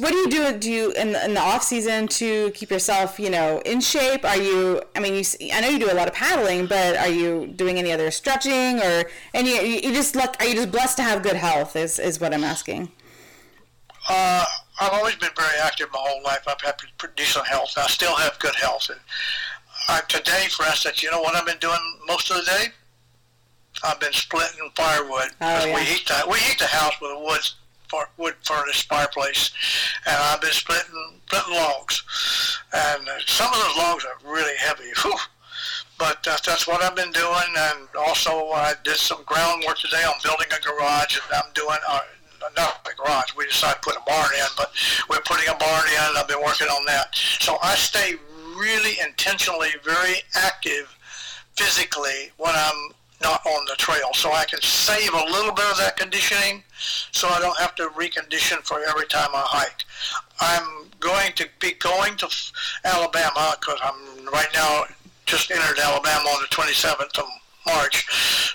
[0.00, 0.58] what do you do?
[0.58, 4.24] Do you in the, in the off season to keep yourself, you know, in shape?
[4.24, 4.82] Are you?
[4.94, 5.50] I mean, you.
[5.52, 8.80] i know you do a lot of paddling, but are you doing any other stretching
[8.80, 9.04] or?
[9.34, 10.36] And you, you just look.
[10.40, 11.76] Are you just blessed to have good health?
[11.76, 12.90] Is is what I'm asking.
[14.08, 14.44] Uh,
[14.80, 16.44] I've always been very active my whole life.
[16.46, 17.74] I've had pretty decent health.
[17.76, 18.90] I still have good health.
[18.90, 19.00] And
[19.88, 22.66] uh, today, for instance, you know what I've been doing most of the day?
[23.82, 25.30] I've been splitting firewood.
[25.40, 25.74] Oh, yeah.
[25.74, 27.40] We heat the we heat the house with a wood
[28.18, 29.50] wood furnace fireplace,
[30.06, 32.02] and I've been splitting splitting logs.
[32.72, 34.90] And uh, some of those logs are really heavy.
[35.02, 35.14] Whew.
[35.98, 40.14] But uh, that's what I've been doing, and also I did some groundwork today on
[40.22, 41.16] building a garage.
[41.16, 42.00] And I'm doing uh,
[42.56, 43.34] not a garage.
[43.36, 44.72] We decided to put a barn in, but
[45.08, 46.02] we're putting a barn in.
[46.08, 47.14] and I've been working on that.
[47.40, 48.14] So I stay
[48.56, 50.94] really intentionally very active
[51.56, 54.10] physically when I'm not on the trail.
[54.14, 56.62] So I can save a little bit of that conditioning
[57.12, 59.84] so I don't have to recondition for every time I hike.
[60.40, 62.28] I'm going to be going to
[62.84, 64.84] Alabama because I'm right now
[65.26, 67.26] just entered Alabama on the 27th of
[67.74, 68.06] March.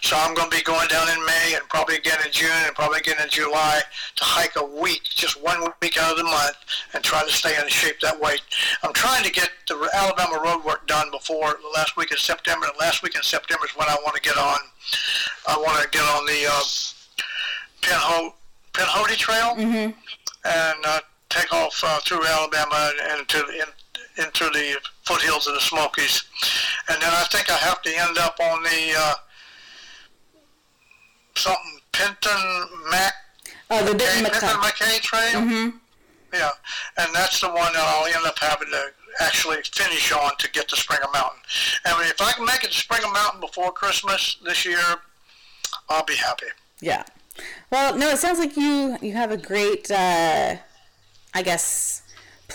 [0.03, 2.75] So I'm going to be going down in May and probably again in June and
[2.75, 3.81] probably again in July
[4.15, 6.55] to hike a week, just one week out of the month,
[6.93, 8.35] and try to stay in shape that way.
[8.83, 12.65] I'm trying to get the Alabama road work done before the last week of September.
[12.67, 14.57] And last week in September is when I want to get on.
[15.47, 16.63] I want to get on the uh,
[17.81, 18.33] Pinho,
[18.73, 19.91] Pinhoti Trail Mm-hmm.
[20.45, 20.99] and uh,
[21.29, 23.65] take off uh, through Alabama and into in,
[24.17, 26.23] into the foothills of the Smokies,
[26.89, 29.13] and then I think I have to end up on the uh,
[31.35, 33.13] something Penton Mac
[33.69, 35.41] Oh, the Penton Benton MacKaye Trail.
[35.41, 35.77] Mm-hmm.
[36.33, 36.49] Yeah,
[36.97, 38.85] and that's the one that I'll end up having to
[39.19, 41.39] actually finish on to get to Springer Mountain.
[41.85, 44.79] I mean, if I can make it to Springer Mountain before Christmas this year,
[45.89, 46.47] I'll be happy.
[46.81, 47.03] Yeah.
[47.71, 50.55] Well, no, it sounds like you you have a great, uh,
[51.33, 52.02] I guess,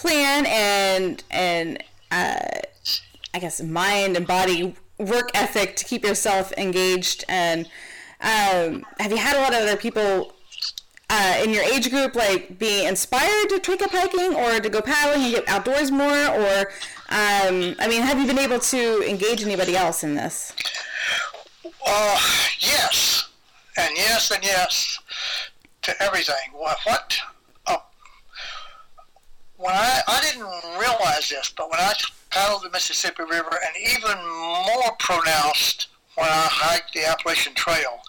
[0.00, 2.38] plan and and uh,
[3.34, 7.24] I guess mind and body work ethic to keep yourself engaged.
[7.28, 7.66] And
[8.20, 10.34] um, have you had a lot of other people
[11.10, 14.80] uh, in your age group like be inspired to take up hiking or to go
[14.80, 16.26] paddling and get outdoors more?
[16.28, 16.60] Or
[17.10, 20.52] um, I mean, have you been able to engage anybody else in this?
[21.86, 22.20] Uh,
[22.58, 23.28] yes,
[23.76, 25.00] and yes, and yes
[25.82, 26.52] to everything.
[26.52, 26.76] What?
[26.84, 27.18] what
[29.58, 31.92] when I, I didn't realize this, but when I
[32.30, 38.00] paddled the Mississippi River, and even more pronounced when I hiked the Appalachian Trail,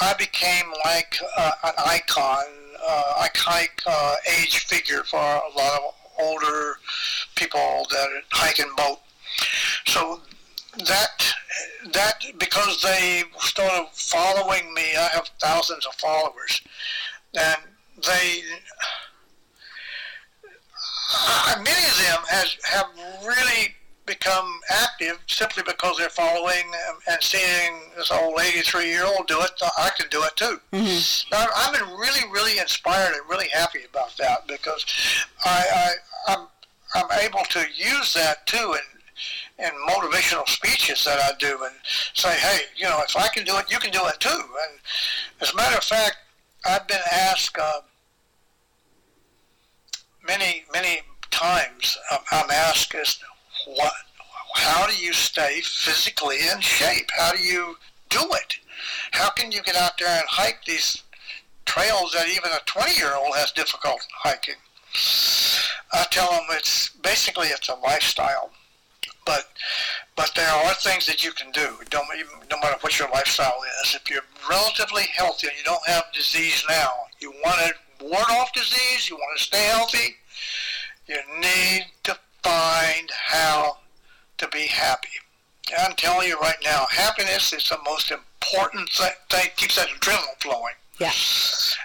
[0.00, 2.44] I became like uh, an icon,
[2.86, 6.78] uh, iconic uh, age figure for a lot of older
[7.36, 8.98] people that hike and boat.
[9.86, 10.20] So
[10.84, 11.34] that
[11.92, 16.60] that because they started following me, I have thousands of followers,
[17.34, 17.56] and
[18.06, 18.42] they
[21.14, 22.86] uh, many of them has have
[23.26, 23.74] really
[24.08, 26.64] become active simply because they're following
[27.10, 29.50] and seeing this old 83 year old do it.
[29.76, 30.58] I can do it too.
[30.72, 31.28] Mm-hmm.
[31.30, 34.84] Now, I've been really, really inspired and really happy about that because
[35.44, 35.64] I,
[36.26, 36.46] I I'm
[36.94, 41.74] I'm able to use that too in in motivational speeches that I do and
[42.14, 44.28] say, hey, you know, if I can do it, you can do it too.
[44.30, 44.80] And
[45.40, 46.16] as a matter of fact,
[46.64, 47.80] I've been asked uh,
[50.28, 51.00] many, many
[51.32, 51.98] times.
[52.12, 53.18] I'm, I'm asked as
[53.66, 53.92] what,
[54.54, 57.08] how do you stay physically in shape?
[57.16, 57.74] How do you
[58.10, 58.54] do it?
[59.10, 61.02] How can you get out there and hike these
[61.64, 64.54] trails that even a 20-year-old has difficulty hiking?
[65.92, 68.50] I tell them it's basically it's a lifestyle,
[69.26, 69.48] but
[70.16, 71.76] but there are things that you can do.
[71.90, 72.08] Don't
[72.50, 73.94] no matter what your lifestyle is.
[73.94, 78.52] If you're relatively healthy and you don't have disease now, you want to ward off
[78.52, 79.08] disease.
[79.08, 80.16] You want to stay healthy.
[81.06, 83.78] You need to find how
[84.38, 85.08] to be happy.
[85.78, 89.50] I'm telling you right now, happiness is the most important thing.
[89.56, 90.74] Keeps that adrenaline flowing.
[90.98, 91.12] Yeah.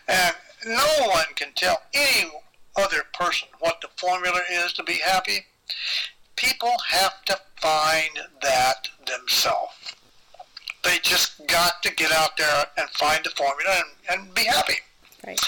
[0.08, 2.32] And no one can tell any
[2.76, 5.46] other person what the formula is to be happy.
[6.36, 9.74] People have to find that themselves.
[10.84, 14.76] They just got to get out there and find the formula and, and be happy.
[15.26, 15.40] Right.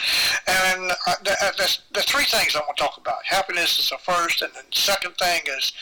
[0.48, 1.16] And uh,
[1.58, 3.26] there's, there's three things I want to talk about.
[3.26, 5.74] Happiness is the first, and the second thing is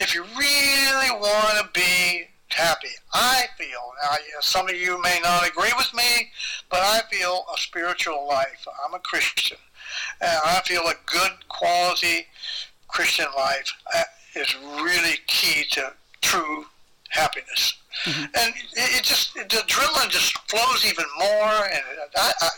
[0.00, 5.48] if you really want to be happy, I feel, now some of you may not
[5.48, 6.30] agree with me,
[6.70, 8.66] but I feel a spiritual life.
[8.86, 9.58] I'm a Christian.
[10.20, 12.26] And I feel a good quality
[12.88, 14.02] Christian life uh,
[14.34, 16.66] is really key to true
[17.10, 17.74] happiness.
[18.04, 18.22] Mm-hmm.
[18.22, 21.82] And it, it, just the adrenaline just flows even more, and
[22.16, 22.48] I, I,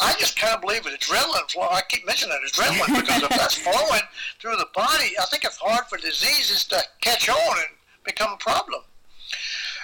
[0.00, 1.00] I just of believe it.
[1.00, 1.68] Adrenaline flow.
[1.70, 4.02] I keep mentioning it, adrenaline because if that's flowing
[4.40, 8.36] through the body, I think it's hard for diseases to catch on and become a
[8.36, 8.82] problem.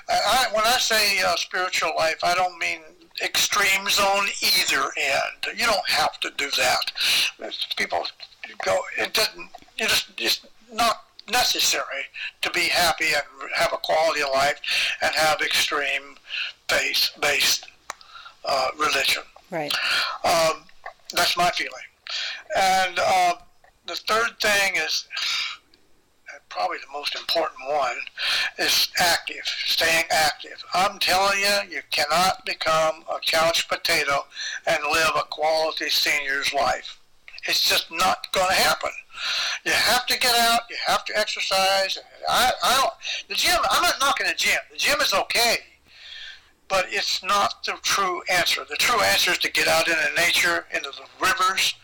[0.09, 2.81] I, when I say uh, spiritual life, I don't mean
[3.23, 5.59] extremes on either end.
[5.59, 6.93] You don't have to do that.
[7.77, 8.07] People
[8.65, 8.81] go.
[8.99, 9.49] It doesn't.
[9.79, 12.05] It just it's not necessary
[12.43, 14.61] to be happy and have a quality of life
[15.03, 16.17] and have extreme
[16.69, 17.67] base based
[18.45, 19.23] uh, religion.
[19.51, 19.73] Right.
[20.25, 20.65] Um,
[21.13, 21.73] that's my feeling.
[22.57, 23.35] And uh,
[23.87, 25.07] the third thing is
[26.51, 27.97] probably the most important one
[28.59, 30.63] is active, staying active.
[30.75, 34.27] I'm telling you, you cannot become a couch potato
[34.67, 36.99] and live a quality senior's life.
[37.47, 38.91] It's just not going to happen.
[39.65, 40.61] You have to get out.
[40.71, 41.99] You have to exercise.
[42.29, 42.93] I, I don't.
[43.29, 43.59] The gym.
[43.71, 44.59] I'm not knocking the gym.
[44.71, 45.57] The gym is okay,
[46.69, 48.63] but it's not the true answer.
[48.69, 51.75] The true answer is to get out into nature, into the rivers,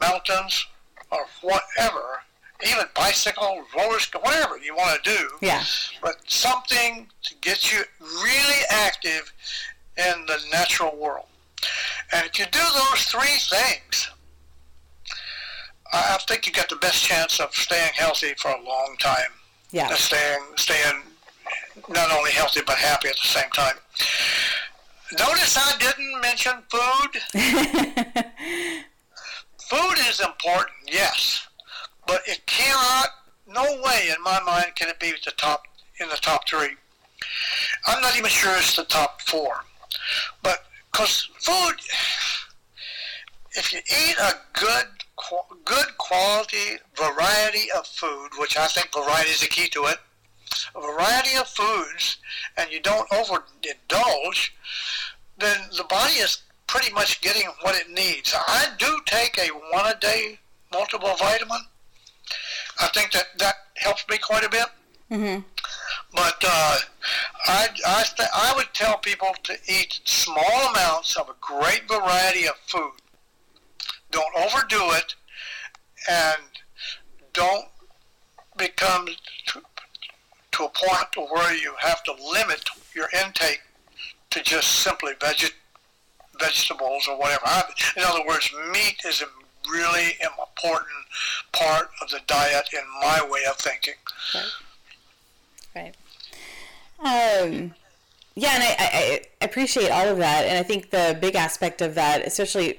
[0.00, 0.66] mountains,
[1.10, 2.20] or whatever.
[2.64, 5.28] Even bicycle, rollers, whatever you want to do.
[5.42, 5.62] Yeah.
[6.00, 9.32] But something to get you really active
[9.96, 11.26] in the natural world.
[12.12, 14.10] And if you do those three things,
[15.94, 19.30] I think you got the best chance of staying healthy for a long time.
[19.70, 19.88] Yeah.
[19.88, 21.02] And staying, staying
[21.88, 23.76] not only healthy but happy at the same time.
[25.18, 27.20] Notice I didn't mention food.
[29.68, 31.46] food is important, yes,
[32.06, 33.08] but it cannot,
[33.46, 35.62] no way in my mind can it be the top
[36.00, 36.70] in the top three.
[37.86, 39.64] I'm not even sure it's the top four,
[40.42, 41.74] but because food,
[43.52, 44.86] if you eat a good
[45.64, 49.98] good quality variety of food, which I think variety is the key to it,
[50.74, 52.18] a variety of foods,
[52.56, 54.50] and you don't overindulge,
[55.38, 58.34] then the body is pretty much getting what it needs.
[58.34, 60.38] I do take a one a day
[60.72, 61.60] multiple vitamin.
[62.80, 64.66] I think that that helps me quite a bit.
[65.10, 65.40] Mm-hmm.
[66.14, 66.78] But uh,
[67.46, 72.46] I, I, th- I would tell people to eat small amounts of a great variety
[72.46, 72.92] of food.
[74.14, 75.16] Don't overdo it,
[76.08, 76.38] and
[77.32, 77.66] don't
[78.56, 79.08] become
[79.46, 79.60] to,
[80.52, 82.62] to a point to where you have to limit
[82.94, 83.60] your intake
[84.30, 85.54] to just simply veg-
[86.38, 87.44] vegetables or whatever.
[87.96, 89.26] In other words, meat is a
[89.68, 90.86] really important
[91.52, 93.94] part of the diet in my way of thinking.
[95.74, 95.94] Right.
[97.02, 97.44] Right.
[97.50, 97.74] Um,
[98.36, 101.82] yeah, and I, I, I appreciate all of that, and I think the big aspect
[101.82, 102.78] of that, especially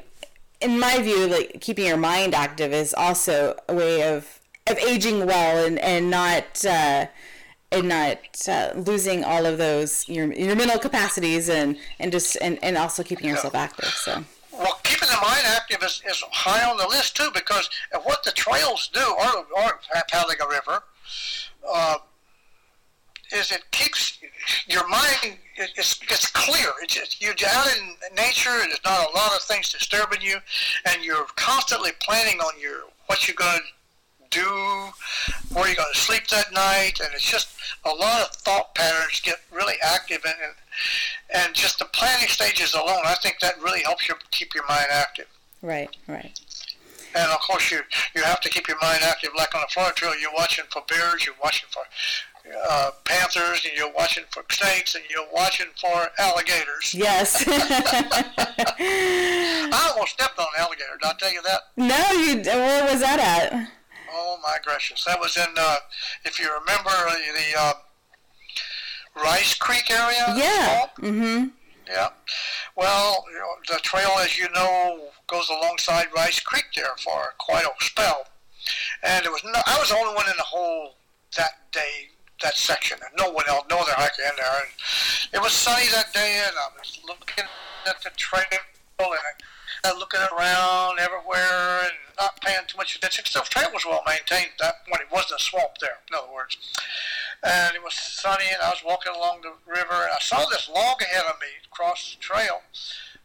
[0.62, 5.26] in my view, like keeping your mind active, is also a way of of aging
[5.26, 6.66] well and and not.
[6.66, 7.08] Uh,
[7.72, 12.64] and not uh, losing all of those your your mental capacities and and just and,
[12.64, 13.64] and also keeping yourself Yeah.
[13.64, 13.90] active.
[13.90, 17.70] So Well, keeping the mind active is, is high on the list too, because
[18.04, 19.80] what the trails do, or, or
[20.10, 20.84] paddling a river,
[21.68, 21.98] uh,
[23.36, 24.20] is it keeps
[24.68, 26.68] your mind it's, it's clear.
[26.82, 28.50] It's just, you're out in nature.
[28.50, 30.38] And there's not a lot of things disturbing you,
[30.86, 34.50] and you're constantly planning on your what you're going to do,
[35.54, 37.50] where you're going to sleep that night, and it's just
[37.86, 42.74] a lot of thought patterns get really active, and and, and just the planning stages
[42.74, 45.28] alone, I think that really helps you keep your mind active.
[45.62, 46.38] right, right,
[47.16, 47.80] And of course, you
[48.16, 49.30] you have to keep your mind active.
[49.38, 51.84] Like on the Florida Trail, you're watching for bears, you're watching for
[52.70, 56.94] uh, panthers, and you're watching for snakes, and you're watching for alligators.
[56.94, 57.44] yes.
[58.78, 60.98] I almost stepped on an alligator.
[61.02, 61.62] Did I tell you that?
[61.78, 62.42] no, you.
[62.44, 63.70] Where was that at?
[64.12, 65.04] Oh my gracious!
[65.04, 65.78] That was in, uh,
[66.24, 67.74] if you remember, the uh,
[69.16, 70.34] Rice Creek area.
[70.36, 70.86] Yeah.
[71.00, 71.48] Mm-hmm.
[71.88, 72.10] Yeah.
[72.76, 77.66] Well, you know, the trail, as you know, goes alongside Rice Creek there for quite
[77.66, 78.26] a spell,
[79.04, 80.96] and it was no, I was the only one in the whole
[81.38, 82.10] that day,
[82.42, 84.60] that section, and no one else, no other hiker in there.
[84.60, 87.46] And it was sunny that day, and I was looking
[87.86, 88.46] at the trail
[89.00, 89.10] and
[89.84, 93.24] I was looking around everywhere and not paying too much attention.
[93.32, 96.34] The trail was well maintained at that when it wasn't a swamp there, in other
[96.34, 96.58] words.
[97.44, 100.70] And it was sunny, and I was walking along the river, and I saw this
[100.74, 102.62] log ahead of me across the trail.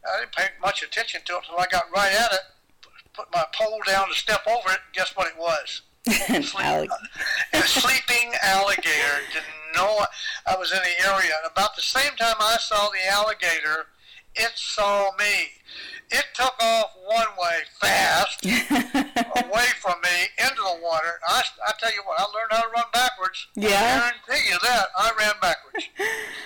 [0.05, 2.41] I didn't pay much attention to it until I got right at it,
[3.15, 5.83] put my pole down to step over it, and guess what it was?
[6.09, 6.91] Alec-
[7.53, 9.21] a sleeping alligator.
[9.33, 10.05] Didn't know
[10.47, 11.33] I was in the area.
[11.43, 13.87] And about the same time I saw the alligator,
[14.35, 15.49] it saw me.
[16.11, 21.21] It took off one way fast away from me into the water.
[21.29, 23.47] I, I tell you what, I learned how to run backwards.
[23.55, 23.69] Yeah?
[23.69, 24.87] I guarantee you that.
[24.99, 25.87] I ran backwards.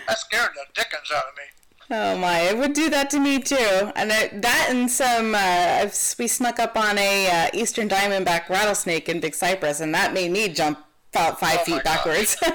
[0.06, 1.44] that scared the dickens out of me.
[1.90, 2.40] Oh my!
[2.40, 3.92] It would do that to me too.
[3.94, 5.34] And I, that and some.
[5.34, 10.14] Uh, we snuck up on a uh, eastern diamondback rattlesnake in Big Cypress, and that
[10.14, 10.78] made me jump
[11.12, 12.36] about five Oh feet backwards.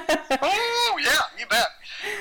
[0.41, 1.67] Oh yeah, you bet.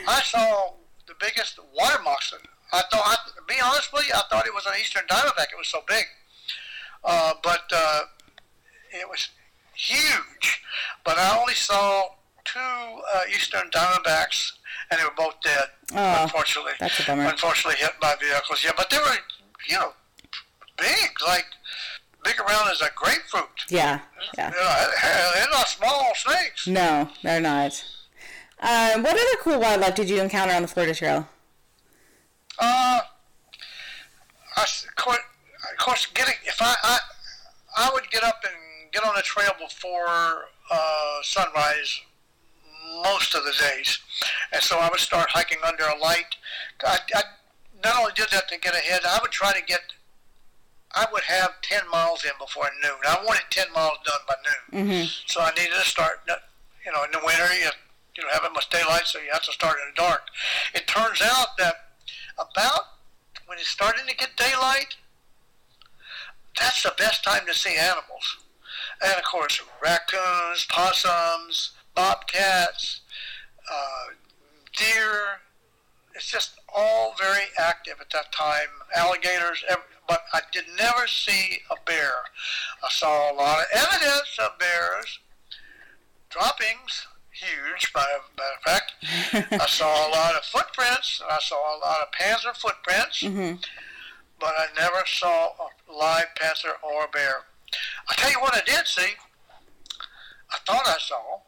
[0.07, 0.75] I saw
[1.07, 2.41] the biggest water moccasin.
[2.73, 5.53] I thought, I, to be honest with you, I thought it was an eastern diamondback.
[5.53, 6.05] It was so big,
[7.05, 8.03] uh, but uh,
[8.93, 9.29] it was
[9.75, 10.63] huge.
[11.05, 12.05] But I only saw
[12.45, 14.53] two uh, eastern diamondbacks,
[14.91, 15.65] and they were both dead.
[15.95, 17.25] Oh, unfortunately, that's a bummer.
[17.27, 18.63] Unfortunately, hit by vehicles.
[18.65, 19.17] Yeah, but they were,
[19.69, 19.93] you know,
[20.77, 21.47] big, like
[22.25, 23.49] big around as a grapefruit.
[23.69, 24.01] yeah,
[24.37, 24.51] yeah.
[24.51, 26.67] Know, they're not small snakes.
[26.67, 27.85] No, they're not.
[28.61, 31.29] Uh, what other cool wildlife did you encounter on the Florida Trail?
[32.59, 33.01] Uh,
[34.57, 35.19] I, s- of course,
[35.73, 36.99] of course, getting if I, I
[37.77, 42.01] I would get up and get on the trail before uh, sunrise
[43.03, 43.99] most of the days,
[44.53, 46.37] and so I would start hiking under a light.
[46.85, 47.23] I, I
[47.85, 49.81] not only did that to get ahead, I would try to get.
[50.95, 52.97] I would have ten miles in before noon.
[53.07, 55.09] I wanted ten miles done by noon, Mm-hmm.
[55.27, 56.21] so I needed to start.
[56.87, 57.69] You know, in the winter, you
[58.17, 60.23] you don't have much daylight, so you have to start in the dark.
[60.75, 61.75] It turns out that
[62.39, 62.81] about
[63.47, 64.97] when it's starting to get daylight,
[66.59, 68.39] that's the best time to see animals.
[69.03, 73.01] And of course, raccoons, possums, bobcats,
[73.71, 74.05] uh,
[74.77, 75.41] deer.
[76.15, 78.69] It's just all very active at that time.
[78.97, 79.65] Alligators,
[80.09, 82.13] but I did never see a bear.
[82.85, 85.19] I saw a lot of evidence of bears,
[86.31, 88.05] droppings, huge, by
[88.37, 88.93] matter of fact.
[89.63, 91.21] I saw a lot of footprints.
[91.29, 93.57] I saw a lot of panther footprints, Mm-hmm.
[94.41, 97.35] but I never saw a live panther or a bear.
[98.09, 99.13] I tell you what I did see.
[100.51, 101.41] I thought I saw.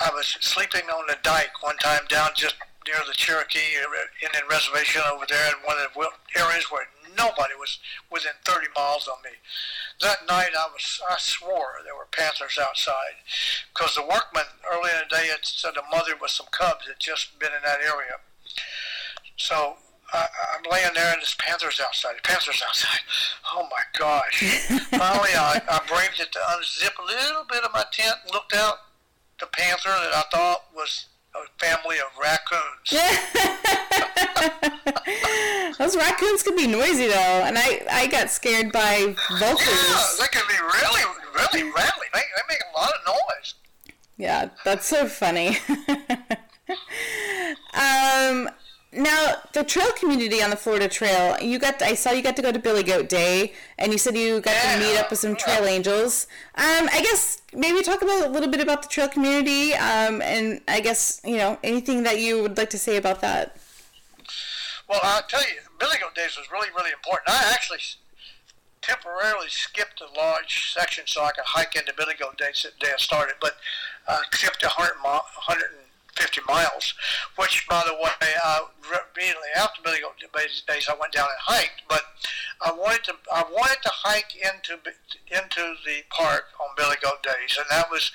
[0.00, 3.76] I was sleeping on the dike one time down just near the Cherokee
[4.24, 6.86] Indian Reservation over there in one of the areas where
[7.16, 7.78] nobody was
[8.10, 9.30] within 30 miles of me.
[10.00, 13.18] That night I was I swore there were panthers outside
[13.74, 17.00] because the workman early in the day had said a mother with some cubs had
[17.00, 18.22] just been in that area.
[19.36, 19.76] So
[20.12, 20.26] I,
[20.56, 22.22] I'm laying there and there's panthers outside.
[22.22, 23.00] Panthers outside.
[23.52, 24.40] Oh my gosh!
[24.90, 28.54] Finally, I, I braved it to unzip a little bit of my tent, and looked
[28.54, 28.87] out.
[29.40, 32.90] The panther that I thought was a family of raccoons.
[35.78, 39.68] Those raccoons can be noisy though, and I, I got scared by vultures.
[39.68, 41.02] Yeah, they can be really,
[41.34, 42.06] really rattly.
[42.12, 43.54] They, they make a lot of noise.
[44.16, 45.58] Yeah, that's so funny.
[47.74, 48.50] um,
[48.92, 52.42] now the trail community on the Florida Trail, you got I saw you got to
[52.42, 55.36] go to Billy Goat Day, and you said you got to meet up with some
[55.36, 56.26] trail angels.
[56.54, 60.62] Um, I guess maybe talk about a little bit about the trail community, um, and
[60.68, 63.56] I guess you know anything that you would like to say about that.
[64.88, 67.28] Well, I'll tell you, Billy Goat Days was really, really important.
[67.28, 67.80] I actually
[68.80, 72.92] temporarily skipped a large section so I could hike into Billy Goat Days the day
[72.94, 73.56] I started, but
[74.06, 74.94] uh, skipped 100
[76.18, 76.94] mi- 150 miles,
[77.36, 78.60] which, by the way, uh,
[79.14, 81.82] immediately after Billy Goat Days, I went down and hiked.
[81.88, 82.02] But
[82.60, 84.80] I wanted to, I wanted to hike into
[85.30, 88.10] into the park on Billy Goat Days, and that was,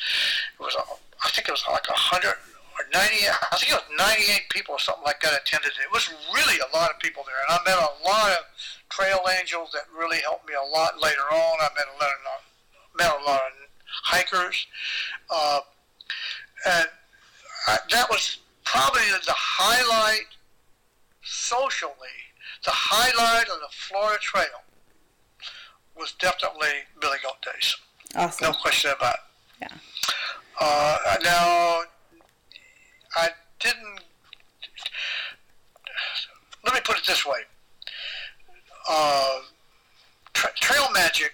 [0.59, 0.75] it was,
[1.23, 4.75] I think it was like a 100 or 90, I think it was 98 people
[4.75, 5.85] or something like that attended it.
[5.85, 8.43] It was really a lot of people there, and I met a lot of
[8.89, 11.55] trail angels that really helped me a lot later on.
[11.61, 12.19] I met a lot of,
[12.97, 13.53] met a lot of
[14.03, 14.67] hikers,
[15.29, 15.59] uh,
[16.65, 16.87] and
[17.67, 20.27] I, that was probably the highlight
[21.23, 21.93] socially.
[22.65, 24.63] The highlight of the Florida Trail
[25.97, 27.75] was definitely Billy Goat Days.
[28.15, 28.51] Awesome.
[28.51, 29.19] No question about it.
[29.61, 29.77] Yeah.
[30.59, 31.81] Uh, now,
[33.15, 34.01] I didn't.
[36.65, 37.39] Let me put it this way.
[38.89, 39.39] Uh,
[40.33, 41.33] tra- trail magic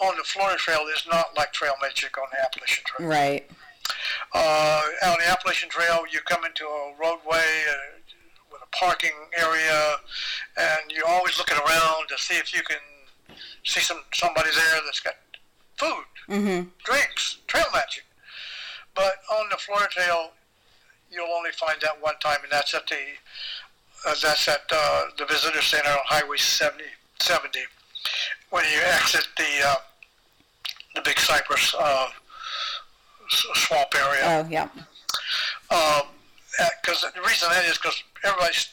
[0.00, 3.08] on the Florida Trail is not like trail magic on the Appalachian Trail.
[3.08, 3.50] Right.
[4.34, 7.36] Uh, on the Appalachian Trail, you come into a roadway
[7.70, 7.74] uh,
[8.50, 9.96] with a parking area,
[10.56, 12.78] and you're always looking around to see if you can
[13.64, 15.14] see some somebody there that's got
[15.76, 16.68] food, Mm-hmm.
[16.84, 18.04] drinks, trail magic.
[18.94, 20.30] But on the Florida Trail,
[21.10, 22.96] you'll only find that one time, and that's at the
[24.06, 26.84] uh, that's at uh, the visitor center on Highway 70,
[27.20, 27.58] 70
[28.50, 29.74] when you exit the uh,
[30.94, 32.06] the Big Cypress uh,
[33.28, 34.68] swamp area Oh yeah.
[36.82, 38.68] because the reason that is because everybody's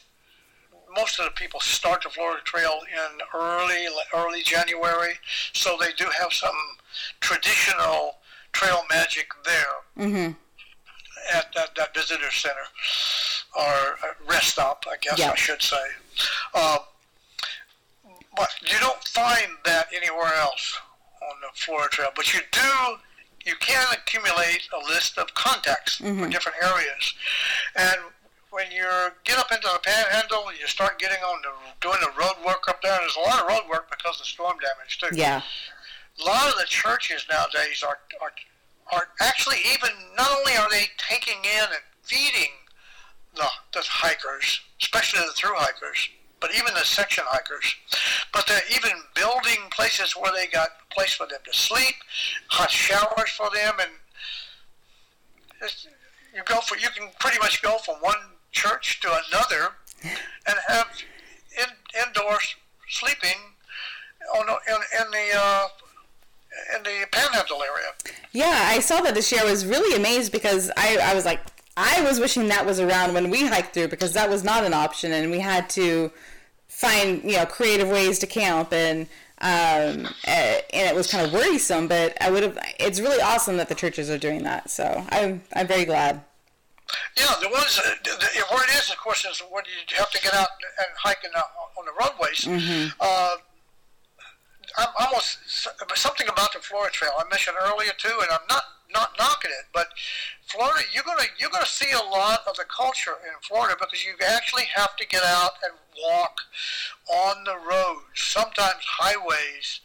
[0.96, 5.14] most of the people start the Florida Trail in early early January,
[5.54, 6.56] so they do have some
[7.20, 8.16] traditional
[8.54, 10.32] trail magic there Mm-hmm.
[11.38, 12.56] at that, that visitor center
[13.56, 13.64] or
[14.04, 15.32] uh, rest stop, I guess Yeah.
[15.32, 15.78] I should say.
[16.56, 16.80] Um,
[18.36, 20.80] but you don't find that anywhere else
[21.22, 22.98] on the Florida Trail, but you do.
[23.46, 26.32] You can accumulate a list of contacts for Mhm.
[26.32, 27.14] different areas,
[27.76, 27.98] and
[28.50, 28.88] when you
[29.24, 32.82] get up into the Panhandle, you start getting on the doing the road work up
[32.82, 32.98] there.
[33.00, 35.42] There's a lot of road work because of the storm damage too Yeah.
[36.20, 38.34] a lot of the churches nowadays are, are
[38.92, 42.52] are actually even not only are they taking in and feeding
[43.36, 46.10] the, the hikers, especially the through hikers,
[46.42, 47.76] but even the section hikers,
[48.34, 51.96] but they're even building places where they got a place for them to sleep,
[52.48, 53.92] hot showers for them, and
[56.34, 58.16] you go for you can pretty much go from one
[58.52, 59.74] church to another
[60.04, 60.88] and have
[61.58, 62.38] in, indoor
[62.88, 63.38] sleeping
[64.36, 65.68] on in, in the uh,
[66.76, 68.16] in the Panhandle area.
[68.32, 69.42] Yeah, I saw that this year.
[69.42, 71.42] I was really amazed because I, I was like,
[71.82, 74.74] I was wishing that was around when we hiked through because that was not an
[74.74, 76.12] option and we had to
[76.68, 79.08] find you know creative ways to camp and
[79.42, 81.88] um, and it was kind of worrisome.
[81.88, 82.60] But I would have.
[82.80, 84.70] It's really awesome that the churches are doing that.
[84.70, 86.22] So I'm I'm very glad.
[87.18, 90.12] Yeah, the ones uh, the, the, where it is, of course, is when you have
[90.12, 90.50] to get out
[90.80, 92.46] and hike in the, on the roadways.
[92.46, 92.90] Mm-hmm.
[93.00, 93.36] Uh,
[94.78, 95.38] I'm almost
[95.96, 98.64] something about the Florida Trail I mentioned earlier too, and I'm not
[98.94, 99.88] not knocking it, but
[100.48, 104.14] Florida, you're gonna you're gonna see a lot of the culture in Florida because you
[104.28, 105.74] actually have to get out and
[106.04, 106.40] walk
[107.14, 109.82] on the roads, sometimes highways,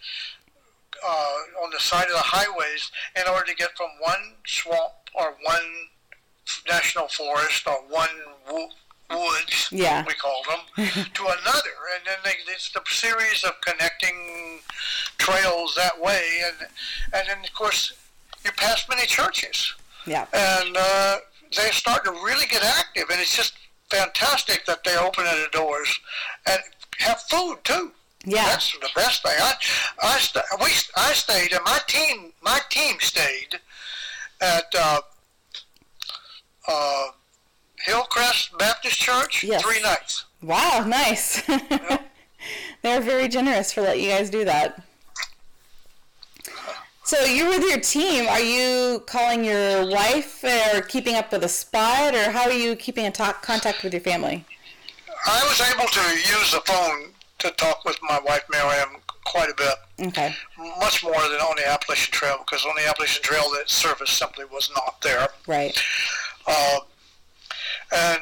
[1.07, 5.35] uh, on the side of the highways, in order to get from one swamp or
[5.43, 5.89] one
[6.69, 8.09] national forest or one
[9.11, 10.05] woods, yeah.
[10.07, 14.61] we call them, to another, and then they, it's the series of connecting
[15.19, 16.69] trails that way, and
[17.13, 17.93] and then of course
[18.45, 19.74] you pass many churches.
[20.07, 20.26] Yeah.
[20.32, 21.16] And uh,
[21.57, 23.55] they're starting to really get active, and it's just
[23.90, 25.99] fantastic that they open the doors
[26.47, 26.61] and
[26.99, 27.92] have food too.
[28.24, 28.45] Yeah.
[28.47, 29.36] That's the best thing.
[29.38, 29.55] I,
[30.03, 30.66] I, st- we,
[30.97, 33.61] I stayed, and my team, my team stayed
[34.40, 35.01] at uh,
[36.66, 37.05] uh,
[37.80, 39.62] Hillcrest Baptist Church yes.
[39.62, 40.24] three nights.
[40.42, 41.42] Wow, nice.
[42.82, 44.82] They're very generous for letting you guys do that.
[47.05, 48.27] So you're with your team.
[48.29, 52.75] Are you calling your wife or keeping up with a spot, or how are you
[52.77, 54.45] keeping in talk, contact with your family?
[55.27, 59.55] I was able to use the phone to talk with my wife Miriam quite a
[59.55, 60.09] bit.
[60.09, 60.35] Okay.
[60.81, 64.47] Much more than on the Appalachian Trail because on the Appalachian Trail that service simply
[64.47, 65.29] was not there.
[65.47, 65.79] Right.
[66.47, 66.79] Uh,
[67.93, 68.21] and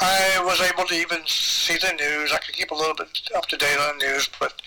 [0.00, 2.32] I was able to even see the news.
[2.32, 4.62] I could keep a little bit up to date on the news, but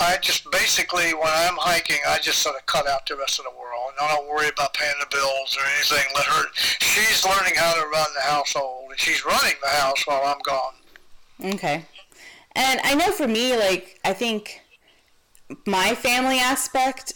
[0.00, 3.44] I just basically, when I'm hiking, I just sort of cut out the rest of
[3.44, 3.92] the world.
[4.00, 6.06] I don't worry about paying the bills or anything.
[6.14, 6.44] Let her.
[6.54, 11.52] She's learning how to run the household, and she's running the house while I'm gone.
[11.54, 11.84] Okay.
[12.56, 14.62] And I know for me, like I think
[15.66, 17.12] my family aspect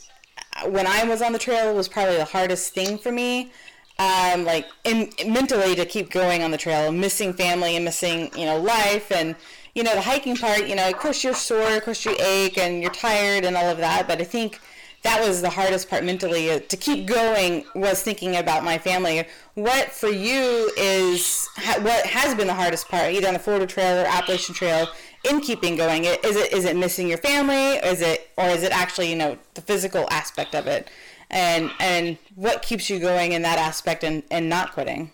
[0.66, 3.50] when I was on the trail was probably the hardest thing for me.
[3.98, 8.44] Um, like in, mentally to keep going on the trail, missing family and missing you
[8.44, 9.36] know life and
[9.74, 12.58] you know, the hiking part, you know, of course you're sore, of course you ache
[12.58, 14.60] and you're tired and all of that, but I think
[15.04, 19.24] that was the hardest part mentally uh, to keep going was thinking about my family.
[19.52, 21.46] What for you is
[21.82, 24.88] what has been the hardest part, either on the Florida Trail or Appalachian Trail,
[25.24, 26.04] in keeping going?
[26.04, 29.16] Is it is it missing your family, or is it or is it actually you
[29.16, 30.88] know the physical aspect of it,
[31.30, 35.12] and and what keeps you going in that aspect and, and not quitting?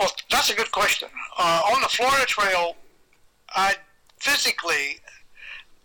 [0.00, 1.08] Well, that's a good question.
[1.38, 2.74] Uh, on the Florida Trail,
[3.54, 3.74] I
[4.18, 5.00] physically,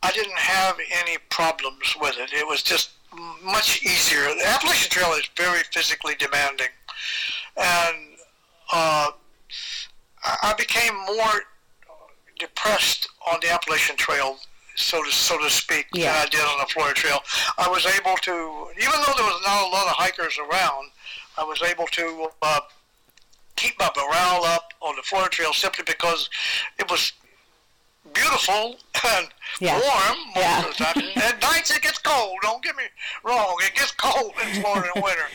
[0.03, 2.33] I didn't have any problems with it.
[2.33, 2.91] It was just
[3.43, 4.21] much easier.
[4.21, 6.67] The Appalachian Trail is very physically demanding,
[7.55, 7.97] and
[8.71, 9.07] uh,
[10.23, 11.41] I became more
[12.39, 14.37] depressed on the Appalachian Trail,
[14.75, 16.13] so to so to speak, yeah.
[16.13, 17.19] than I did on the Florida Trail.
[17.57, 20.91] I was able to, even though there was not a lot of hikers around,
[21.37, 22.59] I was able to uh,
[23.55, 26.29] keep my morale up on the Florida Trail simply because
[26.79, 27.13] it was
[28.13, 28.77] beautiful
[29.15, 29.27] and
[29.59, 29.73] yeah.
[29.73, 30.59] warm most yeah.
[30.59, 31.03] of the time.
[31.15, 32.37] At nights it gets cold.
[32.41, 32.83] Don't get me
[33.23, 35.27] wrong; it gets cold in Florida in winter.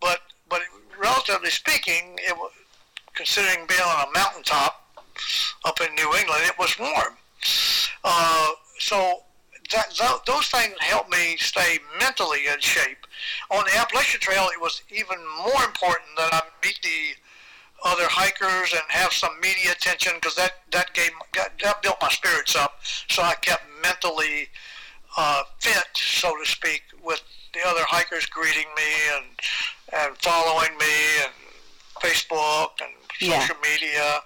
[0.00, 0.62] But but
[0.98, 2.52] relatively speaking, it was
[3.14, 4.82] considering being on a mountaintop
[5.64, 7.16] up in New England, it was warm.
[8.04, 9.22] Uh, so
[9.72, 13.06] that, that, those things helped me stay mentally in shape.
[13.50, 17.14] On the Appalachian Trail, it was even more important that I meet the
[17.86, 22.10] other hikers and have some media attention because that that gave got, that built my
[22.10, 22.80] spirits up.
[23.08, 24.48] So I kept mentally
[25.16, 27.22] uh, fit, so to speak, with
[27.54, 29.24] the other hikers greeting me and
[29.94, 31.32] and following me and
[32.02, 33.70] Facebook and social yeah.
[33.70, 34.20] media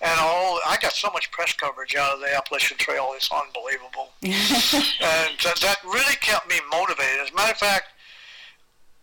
[0.00, 0.60] and all.
[0.66, 4.32] I got so much press coverage out of the Appalachian Trail; it's unbelievable, and
[5.44, 7.20] that, that really kept me motivated.
[7.22, 7.88] As a matter of fact,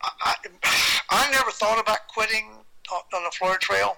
[0.01, 0.36] I,
[1.10, 2.49] I never thought about quitting
[2.91, 3.97] on the Florida Trail.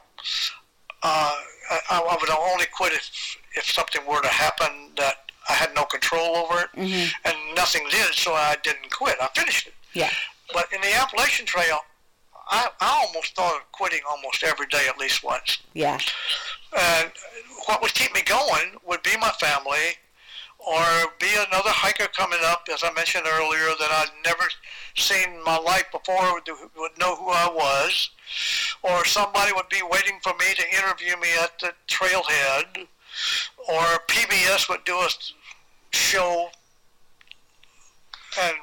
[1.02, 1.36] Uh,
[1.70, 5.86] I, I, would only quit if, if something were to happen that I had no
[5.86, 7.10] control over it, mm-hmm.
[7.26, 9.16] and nothing did, so I didn't quit.
[9.22, 9.74] I finished it.
[9.94, 10.10] Yeah.
[10.54, 11.80] But in the Appalachian Trail,
[12.50, 15.60] I, I almost thought of quitting almost every day at least once.
[15.74, 16.00] Yeah.
[16.78, 17.12] And
[17.66, 19.96] what would keep me going would be my family,
[20.60, 20.84] or
[21.20, 24.44] be another hiker coming up, as I mentioned earlier, that I'd never
[24.96, 28.10] seen my life before would, would know who I was,
[28.84, 32.88] or somebody would be waiting for me to interview me at the trailhead,
[33.68, 35.10] or PBS would do a
[35.92, 36.50] show,
[38.42, 38.56] and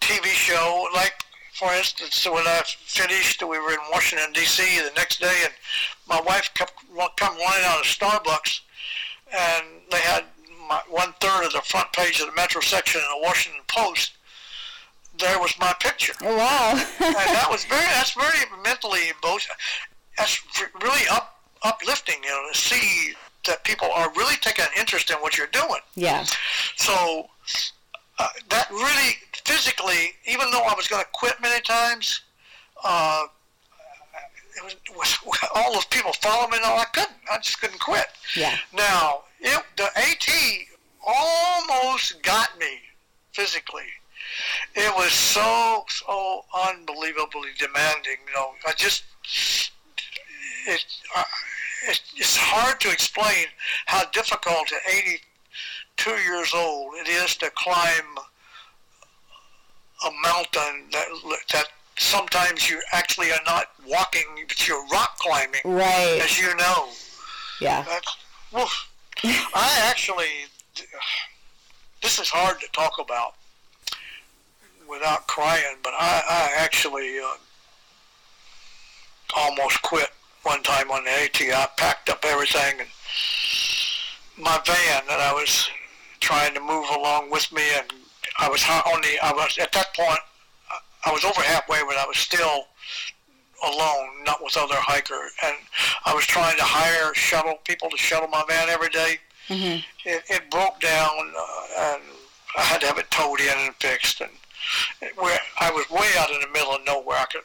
[0.00, 0.88] TV show.
[0.94, 1.12] like
[1.60, 4.62] for instance, when I finished, we were in Washington D.C.
[4.80, 5.52] the next day, and
[6.08, 6.72] my wife kept
[7.18, 8.60] come running out of Starbucks,
[9.30, 10.24] and they had
[10.70, 14.12] my, one third of the front page of the Metro section in the Washington Post.
[15.20, 16.14] There was my picture.
[16.22, 16.70] Oh wow!
[16.72, 19.56] and that was very that's very mentally emotional.
[20.16, 20.42] That's
[20.82, 23.14] really up uplifting, you know, to see
[23.46, 25.80] that people are really taking an interest in what you're doing.
[25.94, 26.24] Yeah.
[26.76, 27.28] So
[28.18, 32.20] uh, that really physically, even though I was going to quit many times,
[32.84, 33.24] uh,
[34.56, 35.18] it was, was
[35.54, 36.58] all those people following me.
[36.62, 37.16] No, I couldn't.
[37.30, 38.06] I just couldn't quit.
[38.36, 38.56] Yeah.
[38.74, 40.28] Now it, the AT
[41.06, 42.78] almost got me
[43.32, 43.86] physically.
[44.74, 48.16] It was so so unbelievably demanding.
[48.26, 49.04] You know, I just
[50.66, 50.84] it,
[51.16, 51.24] uh,
[51.88, 53.46] it it's hard to explain
[53.86, 58.18] how difficult at 82 years old it is to climb
[60.06, 61.06] a mountain that
[61.52, 61.66] that
[61.98, 66.20] sometimes you actually are not walking, but you're rock climbing, right?
[66.22, 66.88] As you know.
[67.60, 67.84] Yeah.
[67.86, 68.16] That's,
[68.52, 68.88] woof.
[69.22, 70.46] I actually,
[72.02, 73.34] this is hard to talk about
[74.90, 77.36] without crying, but I, I actually uh,
[79.36, 80.10] almost quit
[80.42, 81.40] one time on the AT.
[81.40, 82.88] I packed up everything and
[84.36, 85.68] my van that I was
[86.20, 87.92] trying to move along with me, and
[88.38, 89.18] I was on the.
[89.22, 90.18] I was at that point.
[91.04, 92.66] I was over halfway, but I was still
[93.64, 95.54] alone, not with other hikers, and
[96.04, 99.18] I was trying to hire shuttle people to shuttle my van every day.
[99.48, 100.08] Mm-hmm.
[100.08, 102.02] It, it broke down, uh, and
[102.56, 104.30] I had to have it towed in and fixed, and
[105.16, 107.18] where I was way out in the middle of nowhere.
[107.18, 107.42] I could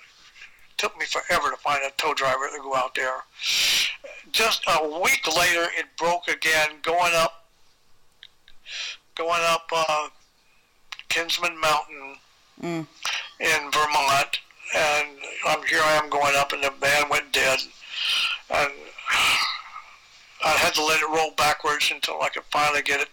[0.77, 3.23] took me forever to find a tow driver to go out there.
[4.31, 7.45] Just a week later, it broke again, going up,
[9.15, 10.07] going up uh,
[11.09, 12.15] Kinsman Mountain
[12.61, 12.87] mm.
[13.39, 14.39] in Vermont,
[14.75, 15.07] and
[15.47, 15.79] I'm here.
[15.81, 17.59] I am going up, and the van went dead,
[18.49, 18.71] and
[20.43, 23.09] I had to let it roll backwards until I could finally get it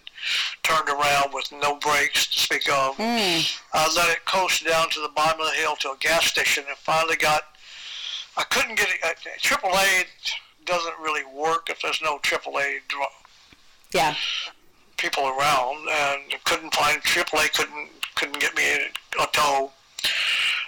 [0.62, 2.96] turned around with no brakes to speak of.
[2.96, 3.58] Mm.
[3.72, 6.64] I let it coast down to the bottom of the hill to a gas station
[6.68, 7.42] and finally got
[8.36, 8.98] I couldn't get it.
[9.04, 10.06] Uh, AAA
[10.64, 12.78] doesn't really work if there's no AAA
[13.92, 14.14] yeah.
[14.96, 17.52] people around, and couldn't find AAA.
[17.52, 19.70] Couldn't couldn't get me a, a tow.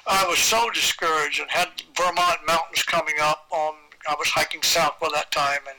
[0.06, 3.46] I was so discouraged and had Vermont mountains coming up.
[3.50, 3.74] On
[4.08, 5.78] I was hiking south by that time, and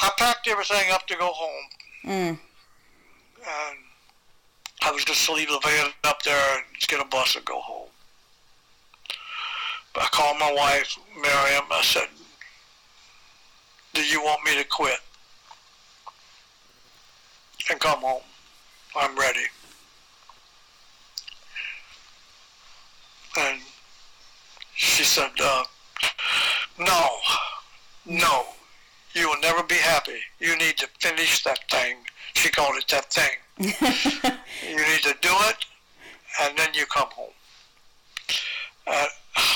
[0.00, 1.64] I packed everything up to go home.
[2.04, 2.38] Mm.
[3.38, 3.78] And
[4.82, 7.60] I was just to leave the van up there and get a bus and go
[7.60, 7.88] home.
[9.98, 11.64] I called my wife, Miriam.
[11.70, 12.08] I said,
[13.94, 14.98] do you want me to quit
[17.70, 18.22] and come home?
[18.94, 19.40] I'm ready.
[23.38, 23.60] And
[24.74, 25.64] she said, uh,
[26.78, 27.08] no,
[28.04, 28.44] no,
[29.16, 30.20] you will never be happy.
[30.38, 31.96] You need to finish that thing.
[32.34, 33.30] She called it that thing.
[33.58, 35.64] you need to do it,
[36.42, 37.30] and then you come home.
[38.86, 39.06] Uh,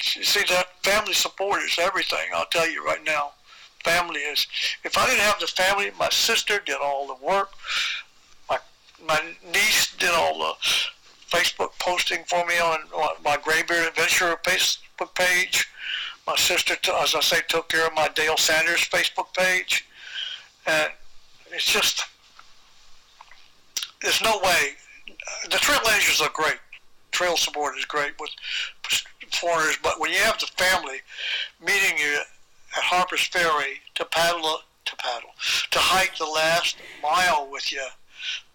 [0.00, 2.28] see that family support is everything.
[2.34, 3.32] I'll tell you right now,
[3.82, 4.46] family is.
[4.84, 7.50] If I didn't have the family, my sister did all the work.
[8.50, 8.58] My
[9.06, 9.20] my
[9.54, 10.52] niece did all the
[11.34, 15.66] Facebook posting for me on, on my Graybeard Adventure Facebook page.
[16.30, 19.84] My sister, as I say, took care of my Dale Sanders Facebook page,
[20.64, 20.92] and
[21.50, 22.04] it's just
[24.00, 24.74] there's no way.
[25.50, 26.60] The trail Trailblazers are great.
[27.10, 28.30] Trail support is great with
[29.32, 30.98] foreigners, but when you have the family
[31.60, 32.20] meeting you
[32.76, 35.30] at Harper's Ferry to paddle to paddle
[35.72, 37.84] to hike the last mile with you,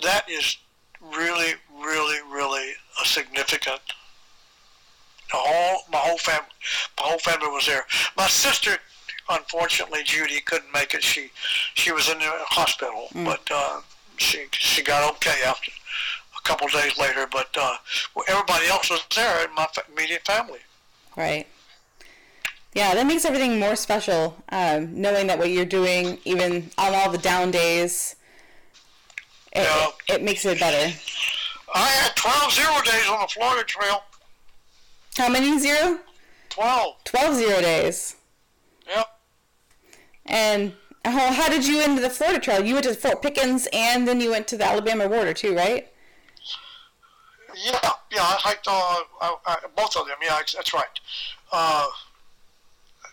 [0.01, 0.55] that is
[1.01, 2.71] really, really, really
[3.01, 3.81] a significant.
[5.31, 6.47] The whole my whole family,
[6.97, 7.85] my whole family was there.
[8.15, 8.77] My sister,
[9.29, 11.03] unfortunately, Judy couldn't make it.
[11.03, 11.31] She
[11.73, 13.25] she was in the hospital, mm.
[13.25, 13.81] but uh,
[14.17, 15.71] she she got okay after
[16.37, 17.75] a couple days later, but uh,
[18.27, 20.59] everybody else was there in my immediate family.
[21.15, 21.47] Right.
[22.75, 24.35] Yeah, that makes everything more special.
[24.49, 28.17] Um, knowing that what you're doing, even on all the down days,
[29.53, 29.87] it, yeah.
[30.09, 30.93] it, it makes it better.
[31.73, 34.03] I had 12 zero days on the Florida Trail.
[35.17, 35.99] How many zero?
[36.49, 37.03] 12.
[37.03, 38.15] 12 zero days.
[38.87, 39.07] Yep.
[40.25, 42.65] And how, how did you into the Florida Trail?
[42.65, 45.87] You went to Fort Pickens and then you went to the Alabama border too, right?
[47.55, 47.79] Yeah,
[48.11, 50.17] yeah, I hiked uh, uh, both of them.
[50.21, 50.99] Yeah, that's right.
[51.51, 51.87] Uh,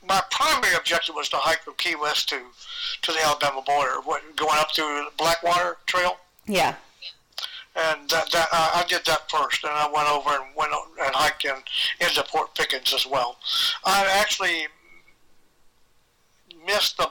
[0.09, 2.41] my primary objective was to hike from Key West to
[3.03, 6.17] to the Alabama border, what, going up through the Blackwater Trail.
[6.47, 6.75] Yeah.
[7.75, 11.15] And that, that I, I did that first, and I went over and went and
[11.15, 11.55] hiked in
[12.01, 13.39] into Fort Pickens as well.
[13.85, 14.67] I actually
[16.67, 17.09] missed the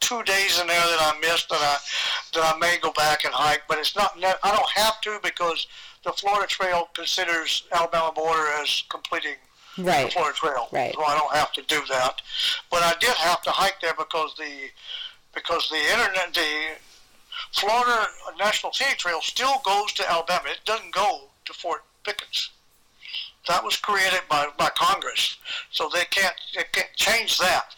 [0.00, 1.76] two days in there that I missed that I
[2.34, 4.12] that I may go back and hike, but it's not.
[4.16, 5.66] I don't have to because
[6.04, 9.36] the Florida Trail considers Alabama border as completing
[9.78, 10.06] right.
[10.06, 10.94] the Florida Trail, right.
[10.94, 12.20] so I don't have to do that.
[12.70, 14.68] But I did have to hike there because the
[15.34, 16.76] because the internet the
[17.52, 18.06] Florida
[18.38, 20.48] National Scenic Trail still goes to Alabama.
[20.50, 22.50] It doesn't go to Fort Pickens.
[23.48, 25.36] That was created by, by Congress,
[25.70, 27.74] so they can't they can't change that.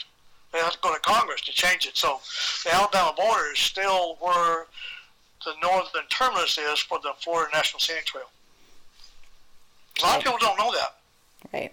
[0.52, 1.96] They have to go to Congress to change it.
[1.96, 2.20] So
[2.64, 4.66] the Alabama border is still where
[5.44, 8.30] the northern terminus is for the Florida National Scenic Trail.
[10.02, 10.94] A lot of people don't know that.
[11.52, 11.72] Right.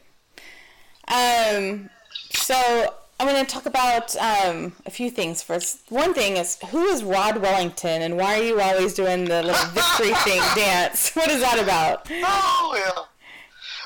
[1.08, 1.90] Um,
[2.32, 2.94] so
[3.24, 5.80] I'm going to talk about um, a few things first.
[5.88, 9.66] One thing is, who is Rod Wellington, and why are you always doing the little
[9.68, 11.16] victory thing dance?
[11.16, 12.06] What is that about?
[12.12, 13.04] Oh yeah.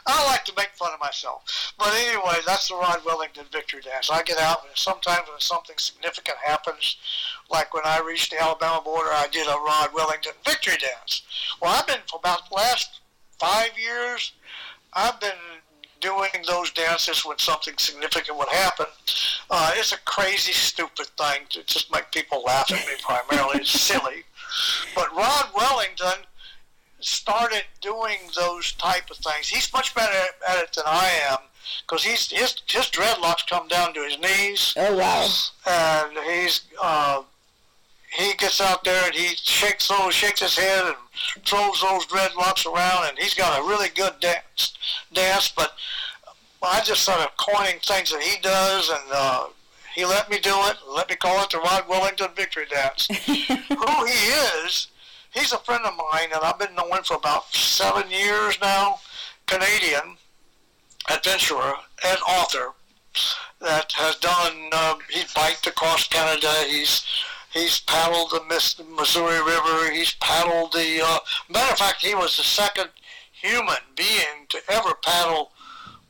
[0.07, 1.75] I like to make fun of myself.
[1.77, 4.09] But anyway, that's the Rod Wellington victory dance.
[4.09, 6.97] I get out, and sometimes when something significant happens,
[7.51, 11.21] like when I reached the Alabama border, I did a Rod Wellington victory dance.
[11.61, 13.01] Well, I've been for about the last
[13.39, 14.31] five years,
[14.93, 15.61] I've been
[16.01, 18.85] doing those dances when something significant would happen.
[19.49, 23.59] Uh, it's a crazy, stupid thing to just make people laugh at me primarily.
[23.59, 24.23] it's silly.
[24.95, 26.25] But Rod Wellington
[26.99, 29.47] started doing those type of things.
[29.47, 30.13] He's much better
[30.47, 31.37] at it than I am
[31.81, 34.73] because he's his his dreadlocks come down to his knees.
[34.77, 35.27] Oh wow!
[35.67, 37.23] And he's uh,
[38.17, 40.95] he gets out there and he shakes those shakes his head and
[41.45, 44.73] throws those dreadlocks around, and he's got a really good dance
[45.13, 45.53] dance.
[45.55, 45.73] But
[46.61, 49.47] I just started coining things that he does, and uh,
[49.95, 50.77] he let me do it.
[50.89, 53.07] Let me call it the Rod Wellington Victory Dance.
[53.25, 54.31] Who he
[54.65, 54.87] is
[55.37, 58.99] he's a friend of mine, and I've been knowing for about seven years now.
[59.45, 60.17] Canadian
[61.09, 61.73] adventurer
[62.05, 62.73] and author
[63.61, 64.69] that has done.
[64.71, 66.51] Uh, he's biked across Canada.
[66.67, 67.05] He's
[67.53, 69.91] he's paddled the Missouri River.
[69.91, 71.01] He's paddled the.
[71.03, 71.19] Uh,
[71.49, 72.89] matter of fact, he was the second
[73.31, 75.51] human being to ever paddle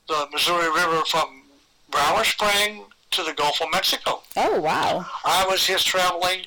[0.07, 1.43] the Missouri River from
[1.89, 4.21] Brower Spring to the Gulf of Mexico.
[4.35, 5.05] Oh wow!
[5.25, 6.41] I was his traveling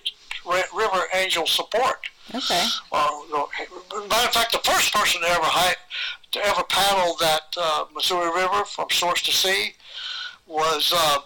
[0.46, 2.08] river angel support.
[2.34, 2.66] Okay.
[2.92, 3.08] Uh,
[4.08, 5.78] matter of fact, the first person to ever hike,
[6.32, 9.74] to ever paddle that uh, Missouri River from source to sea
[10.46, 11.18] was uh,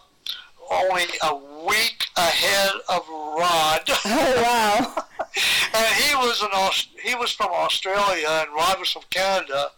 [0.71, 1.35] only a
[1.67, 3.83] week ahead of Rod.
[4.07, 5.05] Oh wow!
[5.75, 9.71] and he was an Aust- he was from Australia, and Rod was from Canada,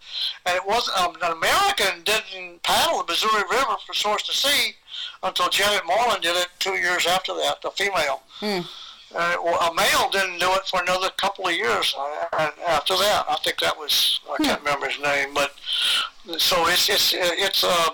[0.45, 4.75] and it wasn't um, an American didn't paddle the Missouri River from source to sea
[5.23, 8.23] until Janet Moreland did it two years after that, a female.
[8.41, 8.61] Hmm.
[9.15, 13.25] Uh, well, a male didn't do it for another couple of years uh, after that.
[13.29, 14.67] I think that was I can't hmm.
[14.67, 15.55] remember his name, but
[16.39, 17.91] so it's it's it's uh,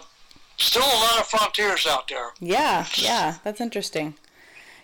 [0.62, 2.30] still a lot of frontiers out there.
[2.40, 4.14] Yeah, yeah, that's interesting.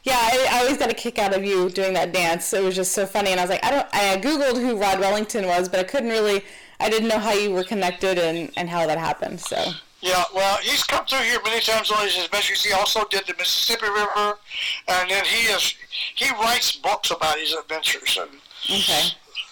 [0.05, 2.53] Yeah, I, I, always got a kick out of you doing that dance.
[2.53, 3.87] It was just so funny, and I was like, I don't.
[3.93, 6.45] I googled who Rod Wellington was, but I couldn't really.
[6.81, 9.41] I didn't know how you were connected and and how that happened.
[9.41, 9.62] So.
[10.01, 12.64] Yeah, well, he's come through here many times on his adventures.
[12.64, 14.39] He also did the Mississippi River,
[14.87, 15.74] and then he is
[16.14, 18.16] he writes books about his adventures.
[18.20, 18.31] And
[18.64, 19.09] okay.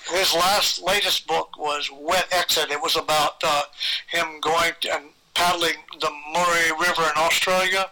[0.09, 2.71] His last latest book was Wet Exit.
[2.71, 3.63] It was about uh,
[4.09, 5.07] him going and
[5.37, 7.91] paddling the Murray River in Australia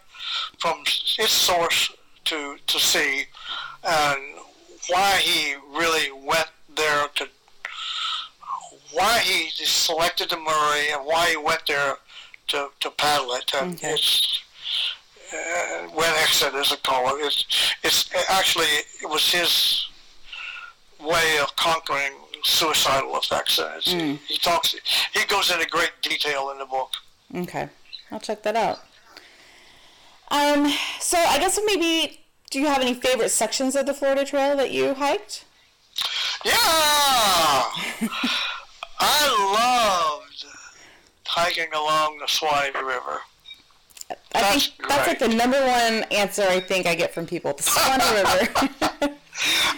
[0.58, 0.80] from
[1.18, 1.92] its source
[2.24, 3.24] to to sea,
[3.84, 4.20] and
[4.88, 7.28] why he really went there to
[8.94, 11.96] why he selected the Murray and why he went there
[12.48, 13.50] to, to paddle it.
[13.54, 13.92] And okay.
[13.92, 14.42] it's
[15.32, 17.26] uh, wet exit, as they call it.
[17.26, 18.66] It's, it's actually
[19.02, 19.86] it was his
[21.00, 22.12] way of conquering
[22.44, 23.58] suicidal effects.
[23.58, 24.18] Mm.
[24.28, 24.76] he talks,
[25.12, 26.90] he goes into great detail in the book.
[27.34, 27.68] Okay,
[28.10, 28.80] I'll check that out.
[30.30, 32.20] Um, so I guess maybe,
[32.50, 35.44] do you have any favorite sections of the Florida Trail that you hiked?
[36.44, 36.54] Yeah,
[39.00, 40.44] I loved
[41.26, 43.20] hiking along the Suwannee River.
[44.10, 47.52] I that's think that's like the number one answer I think I get from people.
[47.54, 49.16] The Suwannee River.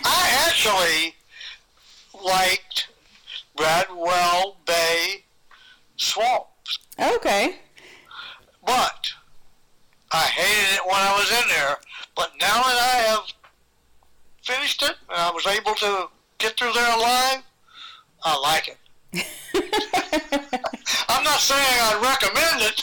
[0.04, 1.14] I actually
[2.24, 2.88] liked
[3.56, 5.24] Bradwell Bay
[5.96, 6.46] Swamp.
[6.98, 7.56] Okay.
[8.64, 9.12] But
[10.12, 11.76] I hated it when I was in there.
[12.14, 13.24] But now that I have
[14.42, 17.42] finished it and I was able to get through there alive,
[18.24, 18.78] I like it.
[21.08, 22.82] I'm not saying I'd recommend it.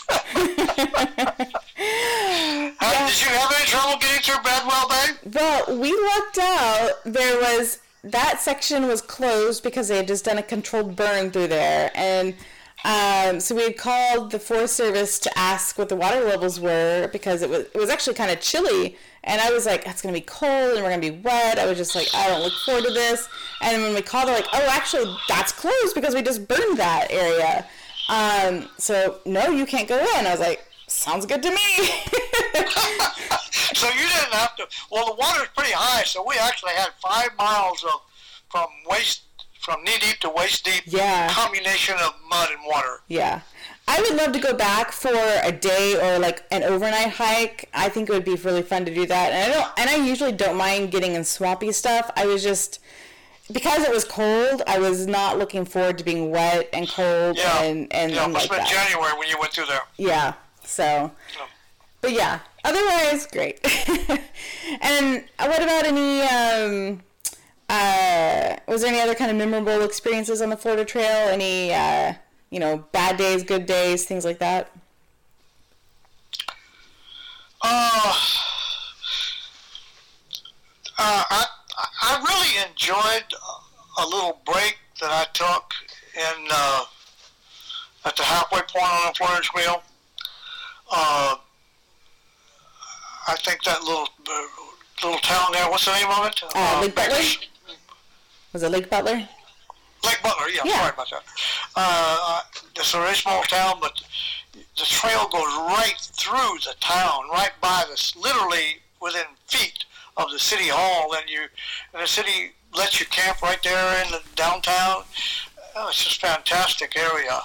[1.77, 3.07] yeah.
[3.07, 5.05] Did you have any trouble getting through Bradwell Bay?
[5.33, 6.91] Well, we lucked out.
[7.05, 11.47] There was that section was closed because they had just done a controlled burn through
[11.47, 12.35] there, and
[12.83, 17.09] um, so we had called the Forest Service to ask what the water levels were
[17.13, 20.13] because it was it was actually kind of chilly, and I was like, it's gonna
[20.13, 21.59] be cold and we're gonna be wet.
[21.59, 23.29] I was just like, I don't look forward to this.
[23.61, 27.07] And when we called, they're like, oh, actually, that's closed because we just burned that
[27.09, 27.65] area.
[28.09, 30.27] Um, so no, you can't go in.
[30.27, 31.55] I was like, sounds good to me.
[33.73, 34.67] so you didn't have to.
[34.91, 38.01] Well, the water's pretty high, so we actually had five miles of
[38.49, 39.23] from waist
[39.63, 40.83] from knee deep to waist deep.
[40.85, 41.29] Yeah.
[41.29, 43.01] Combination of mud and water.
[43.07, 43.41] Yeah.
[43.87, 47.69] I would love to go back for a day or like an overnight hike.
[47.73, 49.31] I think it would be really fun to do that.
[49.33, 52.09] And I don't and I usually don't mind getting in swampy stuff.
[52.15, 52.79] I was just
[53.51, 57.61] because it was cold, I was not looking forward to being wet and cold Yeah.
[57.63, 58.67] and and, yeah, and like that.
[58.69, 59.81] January when you went through there.
[59.97, 60.33] Yeah.
[60.63, 61.45] So Yeah.
[61.99, 63.59] but yeah, otherwise great.
[64.81, 67.01] and what about any um
[67.73, 71.29] uh was there any other kind of memorable experiences on the Florida Trail?
[71.29, 72.13] Any uh
[72.49, 74.69] you know, bad days, good days, things like that?
[77.65, 78.13] Uh,
[80.99, 81.45] uh, I
[82.01, 83.25] I really enjoyed
[83.99, 85.73] a little break that I took
[86.15, 86.83] in uh,
[88.05, 89.83] at the halfway point on the Florida Trail.
[90.91, 91.35] Uh,
[93.29, 94.45] I think that little uh,
[95.03, 95.69] little town there.
[95.71, 96.39] What's the name of it?
[96.53, 97.15] Uh, Lake Butler?
[97.15, 97.47] Baker's-
[98.53, 99.27] Was it Lake Butler?
[100.03, 100.77] Lake Butler, yeah, Yeah.
[100.79, 101.23] sorry about that.
[101.75, 102.41] Uh,
[102.75, 103.99] it's a very small town, but
[104.53, 109.85] the trail goes right through the town, right by this, literally within feet
[110.17, 111.41] of the city hall, and you,
[111.93, 115.03] and the city lets you camp right there in the downtown.
[115.75, 117.39] Oh, it's just a fantastic area.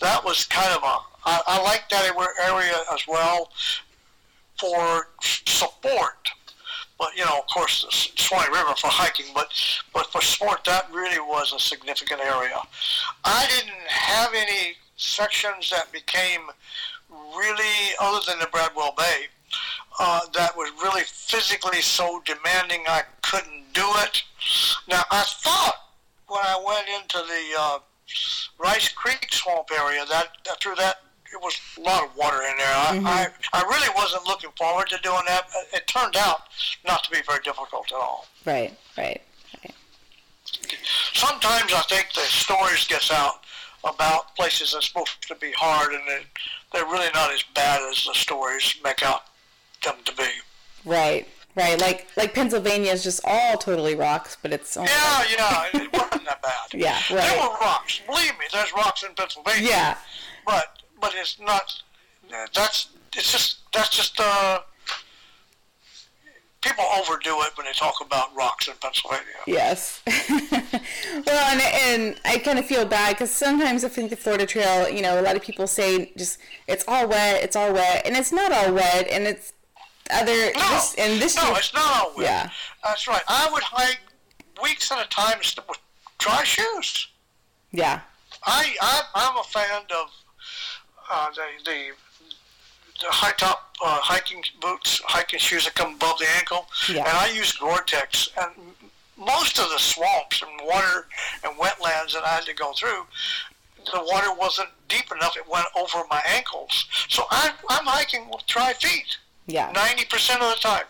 [0.00, 3.50] That was kind of a, I, I like that area as well
[4.58, 5.08] for
[5.46, 6.28] support
[7.00, 7.86] but you know, of course,
[8.16, 9.48] Suwannee River for hiking, but
[9.94, 12.60] but for sport, that really was a significant area.
[13.24, 16.42] I didn't have any sections that became
[17.34, 19.24] really, other than the Bradwell Bay,
[19.98, 24.22] uh, that was really physically so demanding I couldn't do it.
[24.86, 25.76] Now, I thought
[26.28, 27.78] when I went into the uh,
[28.58, 30.28] Rice Creek swamp area that
[30.60, 30.96] through that
[31.32, 32.66] it was a lot of water in there.
[32.74, 33.06] I, mm-hmm.
[33.06, 35.46] I, I really wasn't looking forward to doing that.
[35.52, 36.42] but It turned out
[36.86, 38.26] not to be very difficult at all.
[38.44, 39.20] Right, right.
[39.62, 39.74] right.
[41.14, 43.40] Sometimes I think the stories gets out
[43.84, 46.22] about places that's supposed to be hard, and they,
[46.72, 49.22] they're really not as bad as the stories make out
[49.84, 50.28] them to be.
[50.84, 51.78] Right, right.
[51.80, 56.24] Like like Pennsylvania is just all totally rocks, but it's only Yeah, yeah, it wasn't
[56.26, 56.74] that bad.
[56.74, 57.38] Yeah, There right.
[57.38, 58.00] were rocks.
[58.06, 59.68] Believe me, there's rocks in Pennsylvania.
[59.68, 59.96] Yeah,
[60.44, 61.82] but but it's not.
[62.54, 64.60] That's it's just that's just uh.
[66.62, 69.24] People overdo it when they talk about rocks in Pennsylvania.
[69.46, 70.02] yes.
[70.30, 74.86] well, and, and I kind of feel bad because sometimes I think the Florida Trail,
[74.86, 76.36] you know, a lot of people say just
[76.68, 79.54] it's all wet, it's all wet, and it's not all wet, and it's
[80.10, 82.26] other No, this and this no, year- it's not all wet.
[82.26, 82.50] Yeah.
[82.84, 83.22] That's right.
[83.26, 84.00] I would hike
[84.62, 85.78] weeks at a time with
[86.18, 87.08] dry shoes.
[87.72, 88.00] yeah,
[88.44, 90.10] I, I I'm a fan of
[91.10, 91.90] uh, the the
[93.00, 96.98] the high top uh, hiking boots, hiking shoes that come above the ankle, Yeah.
[97.08, 98.28] and I use Gore-Tex.
[98.36, 98.52] And
[99.16, 101.06] most of the swamps and water
[101.42, 103.06] and wetlands that I had to go through,
[103.90, 106.86] the water wasn't deep enough; it went over my ankles.
[107.08, 109.72] So I'm I'm hiking with dry feet yeah.
[109.74, 110.84] ninety percent of the time.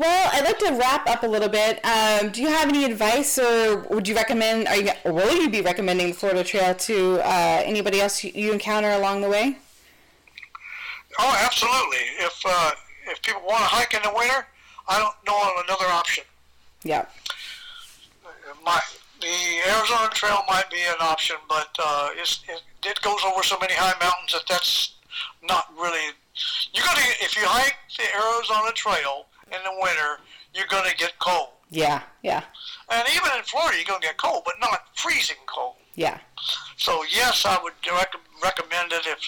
[0.00, 1.78] Well, I'd like to wrap up a little bit.
[1.84, 4.66] Um, do you have any advice, or would you recommend?
[4.66, 8.50] Are you, will you be recommending the Florida Trail to uh, anybody else you, you
[8.50, 9.58] encounter along the way?
[11.18, 11.98] Oh, absolutely.
[12.18, 12.70] If uh,
[13.08, 14.46] if people want to hike in the winter,
[14.88, 16.24] I don't know of another option.
[16.82, 17.04] Yeah.
[18.64, 18.80] my
[19.20, 23.58] the Arizona Trail might be an option, but uh, it's, it, it goes over so
[23.60, 24.94] many high mountains that that's
[25.46, 26.14] not really.
[26.72, 30.18] You're gonna if you hike the Arizona Trail in the winter,
[30.54, 32.02] you're gonna get cold, Yeah.
[32.22, 32.42] Yeah.
[32.88, 35.76] and even in Florida, you're gonna get cold, but not freezing cold.
[35.94, 36.18] Yeah.
[36.76, 39.18] So yes, I would rec- recommend it if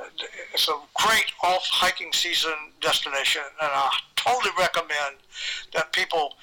[0.00, 0.04] uh,
[0.54, 5.16] it's a great off hiking season destination, and I totally recommend
[5.74, 6.36] that people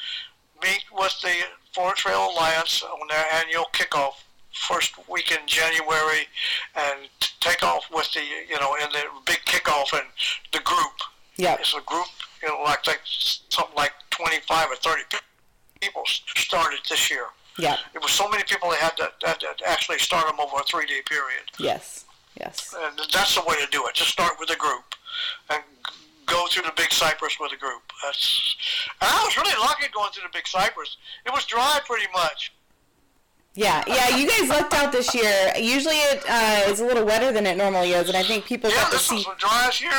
[0.62, 1.34] meet with the
[1.74, 4.14] Florida Trail Alliance on their annual kickoff
[4.54, 6.28] first week in January,
[6.76, 7.10] and
[7.40, 10.08] take off with the you know in the big kickoff and
[10.52, 10.94] the group.
[11.38, 11.56] Yeah.
[11.60, 12.06] It's a group,
[12.44, 15.02] you know, like like something like 25 or 30
[15.82, 17.26] people started this year.
[17.58, 17.78] Yeah.
[17.96, 20.64] It was so many people they had to, had to actually start them over a
[20.64, 21.44] three day period.
[21.58, 22.06] Yes.
[22.40, 22.76] Yes.
[22.78, 23.94] And that's the way to do it.
[23.94, 24.84] Just start with a group
[25.50, 25.62] and
[26.26, 27.82] go through the Big Cypress with a group.
[28.04, 28.56] That's
[29.02, 30.98] I was really lucky going through the Big Cypress.
[31.26, 32.54] It was dry pretty much.
[33.56, 35.54] Yeah, yeah, you guys lucked out this year.
[35.60, 38.72] Usually it uh, is a little wetter than it normally is, and I think people
[38.72, 39.16] yeah, got to see.
[39.16, 39.92] Yeah, this was the driest year.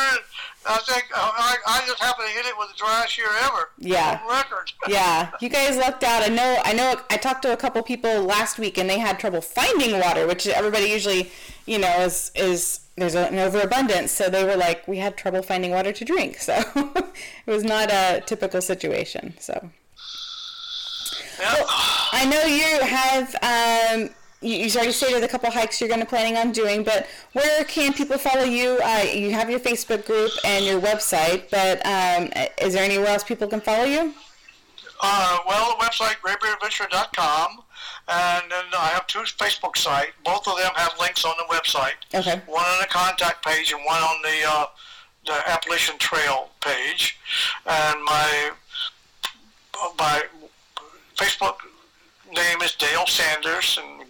[0.67, 3.71] I think I, I just happened to hit it with the driest year ever.
[3.79, 4.21] Yeah.
[4.29, 4.73] Record.
[4.89, 6.23] Yeah, you guys lucked out.
[6.23, 6.61] I know.
[6.65, 6.97] I know.
[7.11, 10.47] I talked to a couple people last week, and they had trouble finding water, which
[10.47, 11.31] everybody usually,
[11.67, 14.11] you know, is is there's an overabundance.
[14.11, 16.39] So they were like, we had trouble finding water to drink.
[16.45, 16.55] So
[17.47, 19.35] it was not a typical situation.
[19.39, 19.71] So.
[21.39, 21.55] Yeah.
[22.13, 23.35] I know you have.
[23.43, 27.07] Um, you, you already stated a couple hikes you're going to planning on doing, but
[27.33, 28.79] where can people follow you?
[28.83, 32.29] Uh, you have your Facebook group and your website, but um,
[32.61, 34.13] is there anywhere else people can follow you?
[35.01, 37.63] Uh, well, the website graybeardadventure.com,
[38.09, 40.13] and then I have two Facebook sites.
[40.25, 41.93] Both of them have links on the website.
[42.15, 42.41] Okay.
[42.47, 44.67] One on the contact page and one on the uh,
[45.27, 47.19] the Appalachian Trail page.
[47.67, 48.51] And my
[49.99, 50.23] my
[51.17, 51.57] Facebook
[52.33, 54.07] name is Dale Sanders, and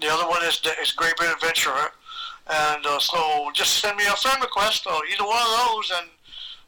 [0.00, 1.90] the other one is is Graybeard Adventurer.
[2.50, 6.08] And uh, so just send me a friend request or either one of those, and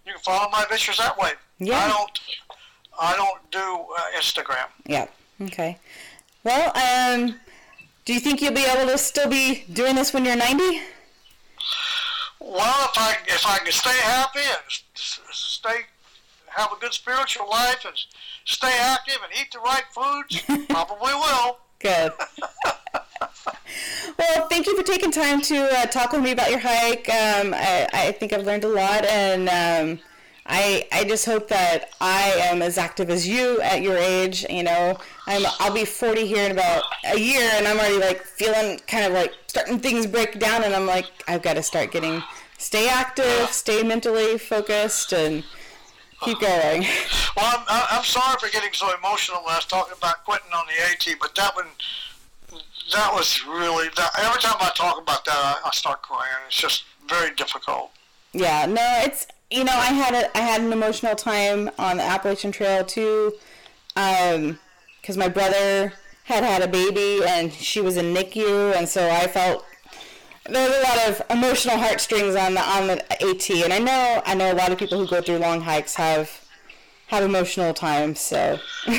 [0.07, 1.33] you can follow my adventures that way.
[1.59, 1.79] Yeah.
[1.79, 2.21] I don't
[3.01, 4.67] I don't do uh, Instagram.
[4.87, 5.07] Yeah.
[5.43, 5.79] Okay.
[6.45, 7.37] Well, um,
[8.05, 10.63] do you think you'll be able to still be doing this when you're 90?
[12.41, 14.61] Well, if I if I can stay happy and
[14.95, 15.83] stay
[16.51, 17.97] have a good spiritual life and
[18.45, 21.59] stay active and eat the right foods, probably will.
[21.79, 22.13] Good.
[24.19, 27.09] well, thank you for taking time to uh, talk with me about your hike.
[27.09, 30.01] Um, I, I think I've learned a lot, and um,
[30.47, 34.45] I I just hope that I am as active as you at your age.
[34.51, 38.25] You know, I'm I'll be 40 here in about a year, and I'm already like
[38.25, 41.93] feeling kind of like starting things break down, and I'm like I've got to start
[41.93, 42.23] getting
[42.59, 45.45] stay active, stay mentally focused, and
[46.21, 46.87] keep going.
[47.37, 50.65] Well, I'm, I'm sorry for getting so emotional when I was talking about quitting on
[50.67, 51.67] the AT, but that one,
[52.93, 56.29] that was really, that, every time I talk about that, I, I start crying.
[56.49, 57.93] It's just very difficult.
[58.33, 62.05] Yeah, no, it's you know I had a I had an emotional time on the
[62.05, 63.35] Appalachian Trail too,
[63.97, 64.59] um,
[65.01, 65.93] because my brother
[66.25, 69.65] had had a baby and she was in NICU, and so I felt
[70.49, 74.23] there was a lot of emotional heartstrings on the on the AT, and I know
[74.25, 76.31] I know a lot of people who go through long hikes have
[77.09, 78.21] have emotional times.
[78.21, 78.97] So Yeah,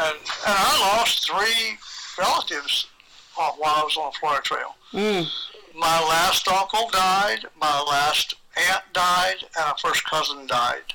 [0.00, 1.76] and, and I lost three
[2.18, 2.86] relatives
[3.38, 4.76] uh, while I was on the Florida Trail.
[5.76, 10.92] My last uncle died, my last aunt died, and a first cousin died.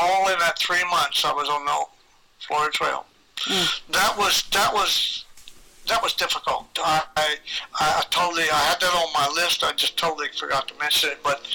[0.00, 1.84] All in that three months I was on the
[2.46, 3.04] Florida Trail.
[3.90, 5.24] That was that was
[5.88, 6.66] that was difficult.
[6.82, 7.36] I, I
[7.80, 9.64] I totally I had that on my list.
[9.64, 11.18] I just totally forgot to mention it.
[11.22, 11.46] But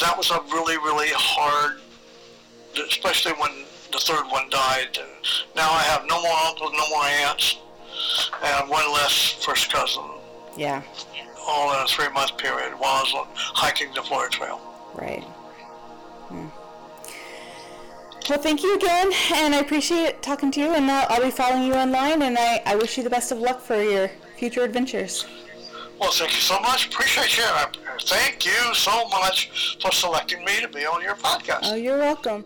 [0.00, 1.80] that was a really really hard,
[2.88, 3.50] especially when
[3.92, 4.98] the third one died.
[5.00, 5.08] And
[5.56, 7.58] now I have no more uncles, no more aunts,
[8.44, 10.02] and one less first cousin.
[10.56, 10.82] yeah,
[11.46, 14.60] All in a three month period while I was hiking the Florida Trail.
[14.94, 15.22] right.
[16.28, 16.46] Hmm.
[18.28, 20.74] Well, thank you again, and I appreciate talking to you.
[20.74, 23.38] And uh, I'll be following you online, and I, I wish you the best of
[23.38, 25.24] luck for your future adventures.
[25.98, 26.88] Well, thank you so much.
[26.88, 27.44] Appreciate you.
[28.02, 31.60] Thank you so much for selecting me to be on your podcast.
[31.64, 32.44] Oh, you're welcome.